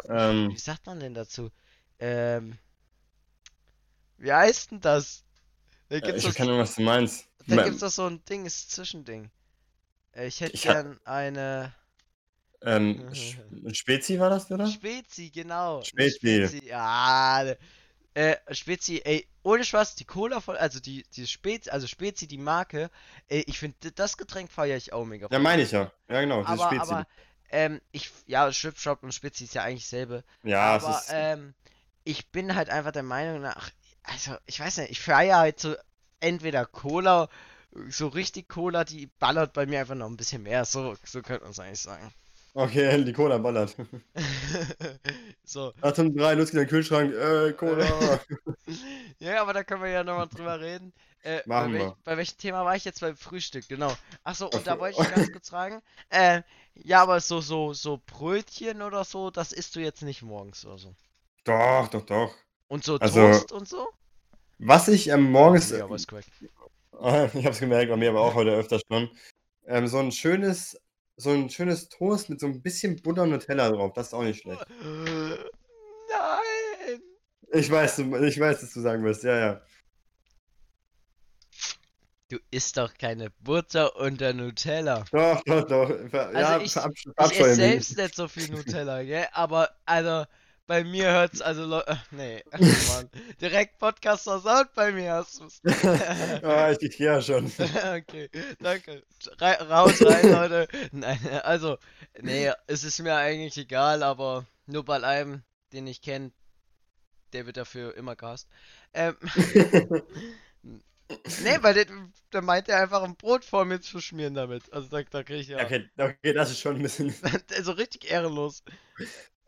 [0.10, 0.52] Ähm.
[0.52, 1.52] Wie sagt man denn dazu?
[2.00, 2.58] Ähm.
[4.18, 5.24] Wie heißt denn das?
[5.90, 7.28] Da Äh, gibt's Ich keine Ahnung, was du meinst.
[7.48, 9.32] da Me- gibt's doch so ein Ding, ist Zwischending.
[10.14, 11.74] Äh, Ich hätte Ich gern eine
[12.62, 13.10] Ähm,
[13.74, 14.68] Spezi war das, oder?
[14.68, 15.84] Spezi, genau.
[15.84, 16.18] Spezi.
[16.18, 16.66] Spezi.
[16.66, 17.58] Ja, ne.
[18.16, 22.38] äh, Spezi, ey, ohne Spaß, die Cola voll, also die, die Spezi, also Spezi, die
[22.38, 22.90] Marke,
[23.28, 25.28] ey, ich finde, das Getränk feiere ich auch mega.
[25.32, 25.92] Ja, meine ich ja.
[26.10, 26.82] Ja, genau, dieses aber, Spezi.
[26.82, 27.08] aber,
[27.50, 30.24] ähm, ich, ja, Strip Shop und Spezi ist ja eigentlich selbe.
[30.44, 31.10] ja, Aber es ist.
[31.10, 31.54] ähm,
[32.08, 33.70] ich bin halt einfach der Meinung nach,
[34.04, 35.76] also ich weiß nicht, ich feiere halt so
[36.22, 37.28] entweder Cola,
[37.90, 41.44] so richtig Cola, die ballert bei mir einfach noch ein bisschen mehr, so, so könnte
[41.44, 42.14] man es eigentlich sagen.
[42.54, 43.76] Okay, die Cola ballert.
[45.44, 48.20] so, Atom 3, nutzt den Kühlschrank, äh, Cola.
[49.20, 50.94] Ja, aber da können wir ja nochmal drüber reden.
[51.24, 51.86] Äh, Machen bei, wir.
[51.86, 53.68] welch, bei welchem Thema war ich jetzt beim Frühstück?
[53.68, 53.92] Genau.
[54.24, 55.82] Achso, und da wollte ich ganz kurz fragen.
[56.10, 56.44] Äh,
[56.76, 60.78] ja, aber so, so, so Brötchen oder so, das isst du jetzt nicht morgens oder
[60.78, 60.96] so.
[61.48, 62.36] Doch, doch, doch.
[62.68, 63.88] Und so Also, Toast und so?
[64.60, 65.70] Was ich ähm, morgens.
[65.72, 66.30] Ja, ist korrekt.
[67.36, 69.10] ich hab's gemerkt, bei mir aber auch heute öfter schon.
[69.66, 70.78] Ähm, so ein schönes,
[71.16, 73.94] so ein schönes Toast mit so ein bisschen Butter und Nutella drauf.
[73.94, 74.66] Das ist auch nicht schlecht.
[76.10, 77.02] Nein!
[77.54, 79.24] Ich weiß, ich weiß, dass du sagen wirst.
[79.24, 79.62] Ja, ja.
[82.30, 85.06] Du isst doch keine Butter unter Nutella.
[85.14, 85.88] Doch, doch, doch.
[86.10, 89.28] Ver ja, Also ich- verabsch- Ich esse selbst nicht so viel Nutella, gell?
[89.32, 90.26] Aber, also,
[90.68, 93.10] bei mir hört's, also, Leu- ach, nee, Mann.
[93.42, 95.62] Direkt Podcast versaut bei mir hast du's.
[96.44, 97.46] ah, ich, ich ja schon.
[97.46, 99.04] okay, danke.
[99.40, 100.68] Rei raus rein, Leute.
[100.92, 101.78] Nein, also,
[102.22, 105.42] nee, es ist mir eigentlich egal, aber nur bei einem,
[105.72, 106.32] den ich kenne,
[107.34, 108.48] der wird dafür immer gehasst.
[108.94, 109.16] Ähm,
[111.44, 111.86] nee, weil der,
[112.34, 114.72] der meint er einfach ein Brot vor mir zu schmieren damit.
[114.74, 115.64] Also da, da krieg ich ja.
[115.64, 117.14] Okay, okay, das ist schon ein bisschen.
[117.56, 118.64] Also richtig ehrenlos.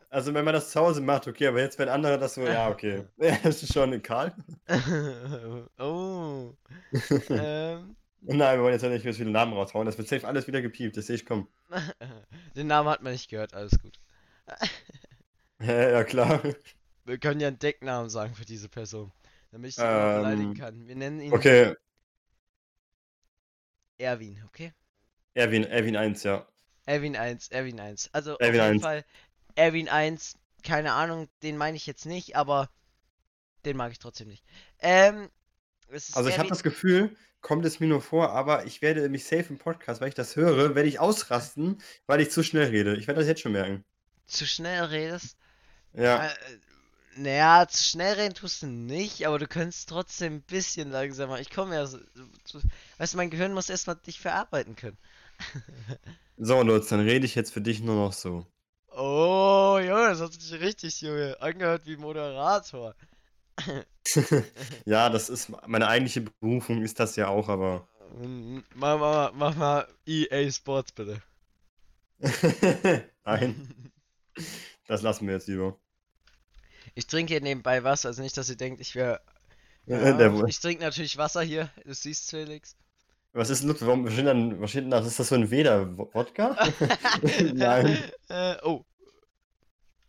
[0.10, 2.70] Also, wenn man das zu Hause macht, okay, aber jetzt, wenn andere das so, ja,
[2.70, 3.04] okay.
[3.18, 4.34] Ja, das ist schon Karl.
[5.80, 6.54] oh.
[7.30, 9.86] ähm, Nein, wir wollen jetzt ja nicht mehr so viele Namen raushauen.
[9.86, 11.48] Das wird safe alles wieder gepiept, das sehe ich kommen.
[12.56, 14.00] den Namen hat man nicht gehört, alles gut.
[15.62, 16.42] Ja, ja, klar.
[17.06, 19.12] Wir können ja einen Decknamen sagen für diese Person,
[19.52, 20.88] damit ich sie auch beleidigen Ähm, kann.
[20.88, 21.76] Wir nennen ihn Okay,
[24.00, 24.74] Erwin, okay?
[25.34, 26.48] Erwin, Erwin 1, ja.
[26.86, 28.10] Erwin 1, Erwin 1.
[28.14, 28.82] Also auf Erwin jeden 1.
[28.82, 29.06] Fall
[29.56, 32.70] Erwin 1, keine Ahnung, den meine ich jetzt nicht, aber
[33.66, 34.44] den mag ich trotzdem nicht.
[34.80, 35.30] Ähm,
[35.90, 39.10] es ist Also ich habe das Gefühl, kommt es mir nur vor, aber ich werde
[39.10, 42.68] mich safe im Podcast, weil ich das höre, werde ich ausrasten, weil ich zu schnell
[42.70, 42.96] rede.
[42.98, 43.84] Ich werde das jetzt schon merken.
[44.28, 45.38] zu schnell redest.
[45.94, 46.28] Ja.
[46.28, 46.36] Äh,
[47.16, 51.40] naja, zu schnell reden tust du nicht, aber du könntest trotzdem ein bisschen langsamer.
[51.40, 52.00] Ich komme ja so,
[52.46, 52.62] so,
[52.98, 54.98] weißt du, mein Gehirn muss erstmal dich verarbeiten können.
[56.38, 58.48] So, Lutz, dann rede ich jetzt für dich nur noch so.
[58.96, 62.96] Oh, Junge, das hat sich richtig, Junge, angehört wie Moderator.
[64.86, 67.88] ja, das ist meine eigentliche Berufung, ist das ja auch, aber.
[68.74, 71.22] Mach mal, mach mal EA Sports bitte.
[73.24, 73.92] Nein,
[74.88, 75.78] das lassen wir jetzt lieber.
[76.96, 79.22] Ich trinke hier nebenbei Wasser, also nicht, dass ihr denkt, ich wäre.
[79.86, 82.76] Der, ich trinke natürlich Wasser hier, du siehst Felix.
[83.34, 85.00] Was ist, Lutz, warum steht dann, was steht denn da?
[85.00, 86.56] Ist das so ein Weder-Wodka?
[87.54, 87.98] Nein.
[88.30, 88.84] Äh, oh.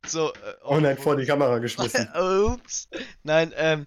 [0.07, 2.09] So, äh, Oh nein, vor die Kamera geschmissen.
[2.15, 2.89] Ups.
[3.23, 3.87] Nein, ähm,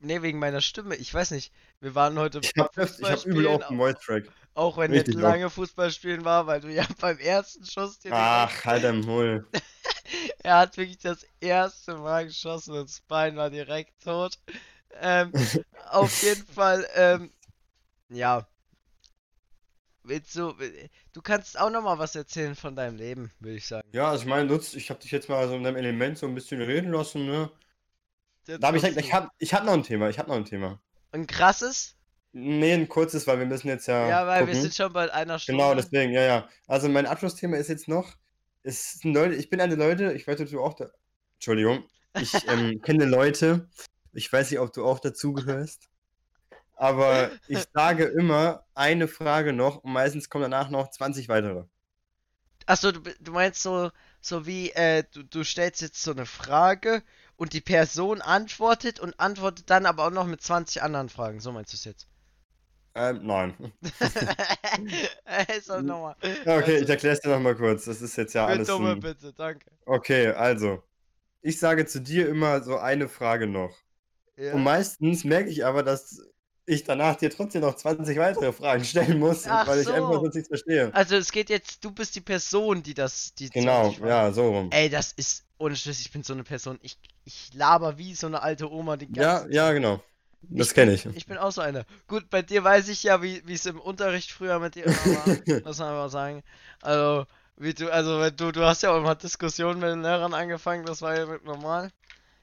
[0.00, 0.96] nee, wegen meiner Stimme.
[0.96, 1.52] Ich weiß nicht.
[1.80, 4.24] Wir waren heute Ich hab, ich hab übel Fußballspielen, Open Voice Track.
[4.54, 5.28] auch wenn richtig jetzt auch.
[5.30, 9.46] lange Fußballspielen war, weil du ja beim ersten Schuss dir Ach, halt dein Maul.
[10.38, 14.38] Er hat wirklich das erste Mal geschossen und das Bein war direkt tot.
[15.00, 15.32] Ähm,
[15.90, 17.30] auf jeden Fall, ähm,
[18.08, 18.46] ja.
[20.06, 20.54] Willst du,
[21.12, 23.88] du kannst auch noch mal was erzählen von deinem Leben, würde ich sagen.
[23.92, 26.26] Ja, also ich meine, Lutz, ich habe dich jetzt mal so in deinem Element so
[26.26, 27.50] ein bisschen reden lassen, ne?
[28.46, 30.18] Jetzt Da habe ich hast direkt, ich du hab, ich hab noch ein Thema, ich
[30.18, 30.80] hab noch ein Thema.
[31.12, 31.96] ein krasses?
[32.32, 34.62] Nee, ein kurzes, weil wir müssen jetzt ja Ja, weil wir gucken.
[34.62, 35.62] sind schon bei einer Stunde.
[35.62, 36.48] Genau, deswegen, ja, ja.
[36.66, 38.14] Also mein Abschlussthema ist jetzt noch,
[38.62, 40.90] es sind Leute, ich bin eine Leute, ich weiß, ob du auch da,
[41.34, 41.84] Entschuldigung,
[42.14, 43.68] ich ähm, kenne Leute,
[44.12, 45.88] ich weiß nicht, ob du auch dazugehörst,
[46.76, 51.64] aber ich sage immer eine Frage noch und meistens kommen danach noch 20 weitere.
[52.66, 57.02] Achso, du, du meinst so, so wie, äh, du, du stellst jetzt so eine Frage
[57.36, 61.40] und die Person antwortet und antwortet dann aber auch noch mit 20 anderen Fragen.
[61.40, 62.08] So meinst du es jetzt?
[62.94, 63.54] Ähm, nein.
[65.56, 66.16] ist das nochmal.
[66.44, 67.84] Okay, ich Also, erkläre es dir nochmal kurz.
[67.84, 69.00] Das ist jetzt ja für alles Dumme, ein...
[69.00, 69.70] bitte, danke.
[69.84, 70.82] Okay, also.
[71.42, 73.76] Ich sage zu dir immer so eine Frage noch.
[74.36, 74.54] Ja.
[74.54, 76.20] Und meistens merke ich aber, dass
[76.66, 80.22] ich danach dir trotzdem noch 20 weitere Fragen stellen muss, Ach weil ich einfach so.
[80.22, 80.92] sonst nichts verstehe.
[80.92, 84.32] Also es geht jetzt, du bist die Person, die das, die Genau, 20 Fragen- ja,
[84.32, 84.70] so rum.
[84.72, 86.78] Ey, das ist ohne Schluss, ich bin so eine Person.
[86.82, 90.02] Ich, ich laber wie so eine alte Oma die Ja, ganze ja, genau.
[90.50, 91.06] Das kenne ich.
[91.06, 91.84] Ich bin auch so einer.
[92.06, 95.38] Gut, bei dir weiß ich ja, wie wie es im Unterricht früher mit dir war.
[95.64, 96.42] muss man mal sagen.
[96.82, 100.34] Also, wie du, also wenn du, du hast ja auch immer Diskussionen mit den Lehrern
[100.34, 101.90] angefangen, das war ja mit normal.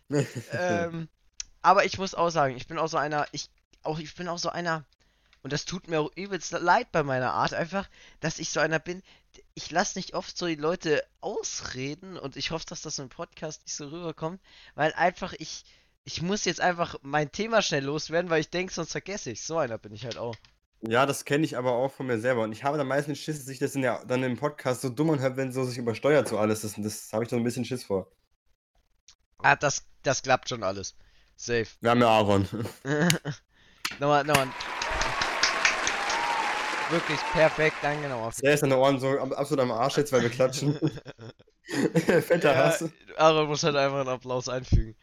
[0.52, 1.08] Ähm,
[1.62, 3.50] aber ich muss auch sagen, ich bin auch so einer, ich
[3.84, 4.86] auch, ich bin auch so einer,
[5.44, 7.90] und das tut mir auch übelst leid bei meiner Art einfach,
[8.22, 9.04] dass ich so einer bin.
[9.56, 13.62] Ich lasse nicht oft so die Leute ausreden und ich hoffe, dass das im Podcast
[13.64, 14.42] nicht so rüberkommt,
[14.76, 15.66] weil einfach ich,
[16.06, 19.42] ich muss jetzt einfach mein Thema schnell loswerden, weil ich denke, sonst vergesse ich.
[19.42, 20.36] So einer bin ich halt auch.
[20.86, 22.44] Ja, das kenne ich aber auch von mir selber.
[22.44, 24.90] Und ich habe da meistens Schiss, dass sich das in der, dann im Podcast so
[24.90, 26.78] dumm anhört, wenn so sich übersteuert so alles ist.
[26.78, 28.12] Und das habe ich so ein bisschen Schiss vor.
[29.40, 30.96] Ah, das, das klappt schon alles.
[31.36, 31.68] Safe.
[31.82, 32.48] Wir haben ja Aaron.
[34.00, 34.48] nochmal, nochmal.
[36.90, 38.32] Wirklich perfekt, danke nochmal.
[38.44, 40.78] Der ist seine Ohren so ab- absolut am Arsch jetzt, weil wir klatschen.
[42.28, 42.86] Fetter Ja, Hass.
[43.18, 44.96] Aaron muss halt einfach einen Applaus einfügen.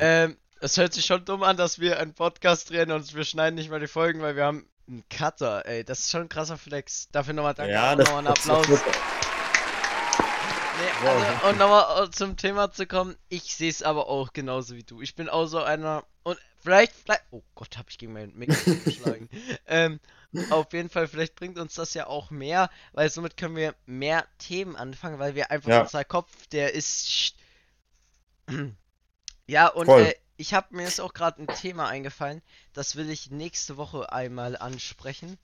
[0.00, 3.54] ähm, es hört sich schon dumm an, dass wir einen Podcast drehen und wir schneiden
[3.56, 5.84] nicht mal die Folgen, weil wir haben einen Cutter, ey.
[5.84, 7.08] Das ist schon ein krasser Flex.
[7.12, 7.72] Dafür nochmal danke.
[7.72, 8.66] ja, nochmal einen Applaus.
[10.82, 14.82] Nee, also, und nochmal zum Thema zu kommen, ich sehe es aber auch genauso wie
[14.82, 15.00] du.
[15.00, 16.04] Ich bin auch so einer.
[16.22, 17.22] Und vielleicht, vielleicht.
[17.30, 19.28] Oh Gott, habe ich gegen mein Mikrofon geschlagen.
[19.66, 20.00] ähm,
[20.50, 24.26] auf jeden Fall, vielleicht bringt uns das ja auch mehr, weil somit können wir mehr
[24.38, 25.82] Themen anfangen, weil wir einfach Ja.
[25.82, 27.34] unser Kopf, der ist.
[29.46, 33.30] ja, und äh, ich habe mir jetzt auch gerade ein Thema eingefallen, das will ich
[33.30, 35.38] nächste Woche einmal ansprechen.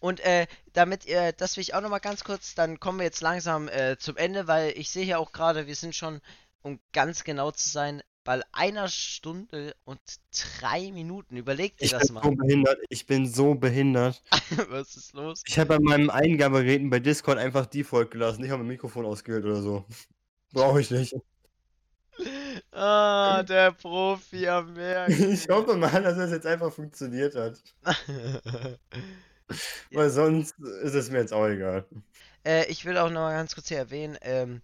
[0.00, 3.20] Und äh, damit, äh, das will ich auch nochmal ganz kurz, dann kommen wir jetzt
[3.20, 6.20] langsam äh, zum Ende, weil ich sehe ja auch gerade, wir sind schon,
[6.62, 10.00] um ganz genau zu sein, bei einer Stunde und
[10.58, 11.36] drei Minuten.
[11.36, 12.22] Überlegt dir ich das bin mal.
[12.22, 12.78] so behindert.
[12.88, 14.22] Ich bin so behindert.
[14.70, 15.42] Was ist los?
[15.46, 18.44] Ich habe bei meinem Eingabegeräten bei Discord einfach Default gelassen.
[18.44, 19.84] Ich habe mein Mikrofon ausgewählt oder so.
[20.52, 21.14] Brauche ich nicht.
[22.72, 25.08] Ah, der Profi am Werk.
[25.08, 27.58] Ich hoffe mal, dass das jetzt einfach funktioniert hat.
[29.92, 31.86] Weil sonst ist es mir jetzt auch egal.
[32.44, 34.62] Äh, ich will auch noch mal ganz kurz hier erwähnen, ähm,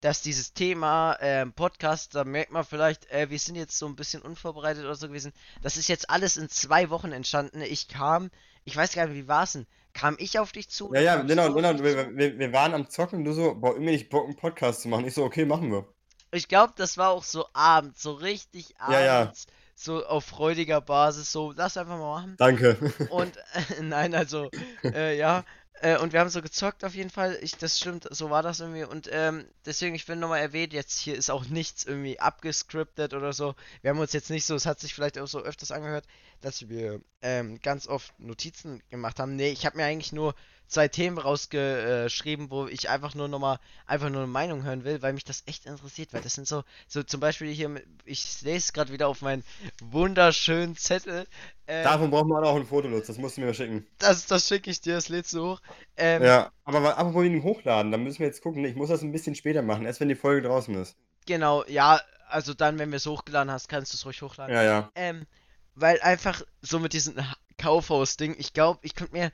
[0.00, 3.96] dass dieses Thema ähm, Podcast, da merkt man vielleicht, äh, wir sind jetzt so ein
[3.96, 5.32] bisschen unvorbereitet oder so gewesen.
[5.62, 7.62] Das ist jetzt alles in zwei Wochen entstanden.
[7.62, 8.30] Ich kam,
[8.64, 9.66] ich weiß gar nicht, wie war es denn?
[9.94, 10.92] Kam ich auf dich zu?
[10.92, 11.78] Ja, ja, genau, genau.
[11.82, 14.82] Wir, wir, wir waren am Zocken und du so, boah, irgendwie nicht Bock, einen Podcast
[14.82, 15.06] zu machen.
[15.06, 15.86] Ich so, okay, machen wir.
[16.32, 19.32] Ich glaube, das war auch so abends, so richtig Ja, ja.
[19.74, 22.34] So auf freudiger Basis, so, lass einfach mal machen.
[22.38, 22.76] Danke.
[23.10, 23.42] Und äh,
[23.82, 24.50] nein, also,
[24.82, 25.44] äh, ja.
[25.80, 27.36] Äh, und wir haben so gezockt auf jeden Fall.
[27.42, 28.84] Ich, das stimmt, so war das irgendwie.
[28.84, 33.32] Und ähm, deswegen, ich will nochmal erwähnt, jetzt hier ist auch nichts irgendwie abgescriptet oder
[33.32, 33.54] so.
[33.82, 36.06] Wir haben uns jetzt nicht so, es hat sich vielleicht auch so öfters angehört,
[36.40, 39.36] dass wir ähm, ganz oft Notizen gemacht haben.
[39.36, 40.34] Nee, ich habe mir eigentlich nur
[40.68, 45.12] zwei Themen rausgeschrieben, wo ich einfach nur nochmal, einfach nur eine Meinung hören will, weil
[45.12, 48.92] mich das echt interessiert, weil das sind so, so zum Beispiel hier, ich lese gerade
[48.92, 49.44] wieder auf meinen
[49.80, 51.26] wunderschönen Zettel.
[51.66, 53.06] Ähm, Davon braucht man auch ein Foto, Lutz.
[53.06, 53.86] Das musst du mir schicken.
[53.98, 55.60] das, das schicke ich dir, das lädst du hoch.
[55.96, 58.64] Ähm, Ja, aber apropos wegen hochladen, dann müssen wir jetzt gucken.
[58.64, 60.96] Ich muss das ein bisschen später machen, erst wenn die Folge draußen ist.
[61.26, 64.54] Genau, ja, also dann, wenn wir es hochgeladen hast, kannst du es ruhig hochladen.
[64.54, 64.90] Ja, ja.
[64.94, 65.26] Ähm,
[65.74, 69.32] weil einfach so mit diesem Ha- Kaufhaus-Ding, ich glaube, ich könnte mir,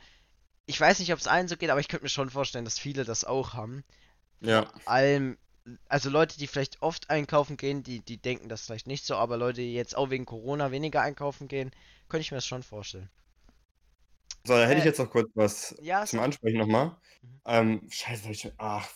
[0.70, 2.78] ich weiß nicht, ob es allen so geht, aber ich könnte mir schon vorstellen, dass
[2.78, 3.84] viele das auch haben.
[4.40, 4.72] Ja.
[4.84, 5.38] Allem,
[5.88, 9.36] also Leute, die vielleicht oft einkaufen gehen, die, die denken das vielleicht nicht so, aber
[9.38, 11.70] Leute, die jetzt auch wegen Corona weniger einkaufen gehen,
[12.08, 13.10] könnte ich mir das schon vorstellen.
[14.44, 16.20] So, da hätte ich Äh, jetzt noch kurz was Ja, zum so.
[16.20, 16.96] Ansprechen nochmal.
[17.22, 17.42] Mhm.
[17.44, 18.52] Ähm, scheiße, hab ich schon.
[18.58, 18.88] Ach,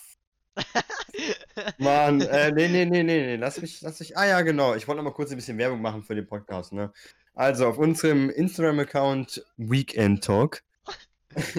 [1.77, 4.87] Mann, äh, nee, nee, nee, nee, nee, lass mich, lass mich, ah ja, genau, ich
[4.87, 6.91] wollte noch mal kurz ein bisschen Werbung machen für den Podcast, ne?
[7.33, 10.63] Also, auf unserem Instagram-Account Weekend Talk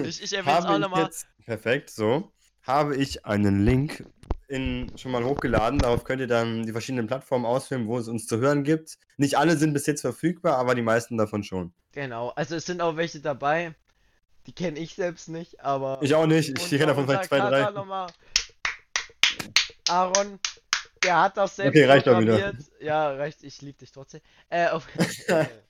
[0.03, 1.09] ich ich erwähne es auch nochmal.
[1.45, 2.31] perfekt, so,
[2.63, 4.05] habe ich einen Link
[4.47, 8.27] in, schon mal hochgeladen, darauf könnt ihr dann die verschiedenen Plattformen auswählen, wo es uns
[8.27, 8.97] zu hören gibt.
[9.17, 11.73] Nicht alle sind bis jetzt verfügbar, aber die meisten davon schon.
[11.91, 13.75] Genau, also es sind auch welche dabei,
[14.45, 15.99] die kenne ich selbst nicht, aber.
[16.01, 17.67] Ich auch nicht, ich kenne davon vielleicht zwei, drei.
[19.89, 20.39] Aaron,
[21.03, 22.55] der hat das selbst Okay, reicht programmiert.
[22.79, 24.21] Ja, reicht, ich liebe dich trotzdem.
[24.49, 24.87] Äh, auf.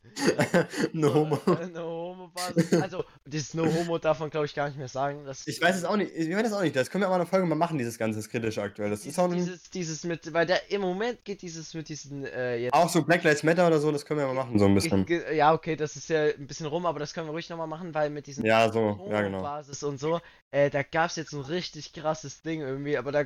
[0.93, 1.39] No homo.
[1.73, 2.73] No homo Basis.
[2.81, 5.25] Also, dieses No homo darf man glaube ich gar nicht mehr sagen.
[5.25, 7.15] Das, Ich weiß es auch nicht, ich weiß es auch nicht, das können wir aber
[7.15, 8.89] eine Folge mal machen, dieses ganze das kritische aktuell.
[8.89, 11.89] Das ist dieses, auch, ein, dieses, dieses mit, weil der im Moment geht dieses mit
[11.89, 12.73] diesen, äh, jetzt.
[12.73, 15.05] auch so Black Lives Matter oder so, das können wir mal machen, so ein bisschen.
[15.33, 17.93] Ja, okay, das ist ja ein bisschen rum, aber das können wir ruhig nochmal machen,
[17.93, 19.41] weil mit diesen Ja, so, ja, genau.
[19.41, 20.19] Basis und so,
[20.51, 23.25] äh, da gab es jetzt ein richtig krasses Ding irgendwie, aber da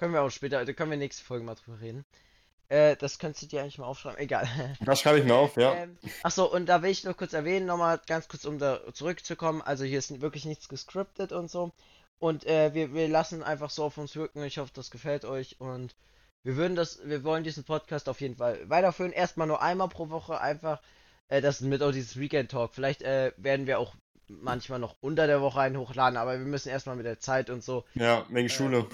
[0.00, 2.06] können wir auch später, da können wir nächste Folge mal drüber reden.
[2.70, 4.48] Äh, das könntest du dir eigentlich mal aufschreiben, egal.
[4.80, 5.74] Das schreibe ich mir auf, ja.
[5.74, 9.60] Ähm, achso, und da will ich nur kurz erwähnen, nochmal ganz kurz, um da zurückzukommen.
[9.60, 11.72] Also hier ist wirklich nichts gescriptet und so.
[12.18, 14.42] Und äh, wir, wir lassen einfach so auf uns wirken.
[14.42, 15.60] Ich hoffe, das gefällt euch.
[15.60, 15.94] Und
[16.44, 19.12] wir würden das, wir wollen diesen Podcast auf jeden Fall weiterführen.
[19.12, 20.80] Erstmal nur einmal pro Woche einfach.
[21.28, 22.72] Äh, das ist mit auch dieses Weekend Talk.
[22.72, 23.94] Vielleicht äh, werden wir auch
[24.28, 27.62] manchmal noch unter der Woche einen hochladen, aber wir müssen erstmal mit der Zeit und
[27.62, 27.84] so.
[27.92, 28.86] Ja, wegen äh, Schule.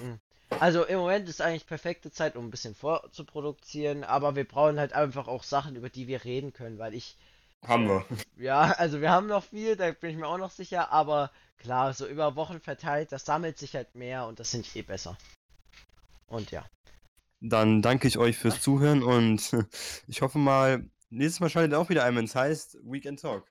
[0.49, 4.93] Also im Moment ist eigentlich perfekte Zeit, um ein bisschen vorzuproduzieren, aber wir brauchen halt
[4.93, 7.17] einfach auch Sachen, über die wir reden können, weil ich,
[7.65, 8.05] Haben wir.
[8.37, 11.93] ja, also wir haben noch viel, da bin ich mir auch noch sicher, aber klar,
[11.93, 15.17] so über Wochen verteilt, das sammelt sich halt mehr und das finde ich eh besser.
[16.27, 16.65] Und ja.
[17.39, 19.55] Dann danke ich euch fürs Zuhören und
[20.07, 23.45] ich hoffe mal, nächstes Mal schaltet ihr auch wieder ein, wenn es heißt Weekend Talk.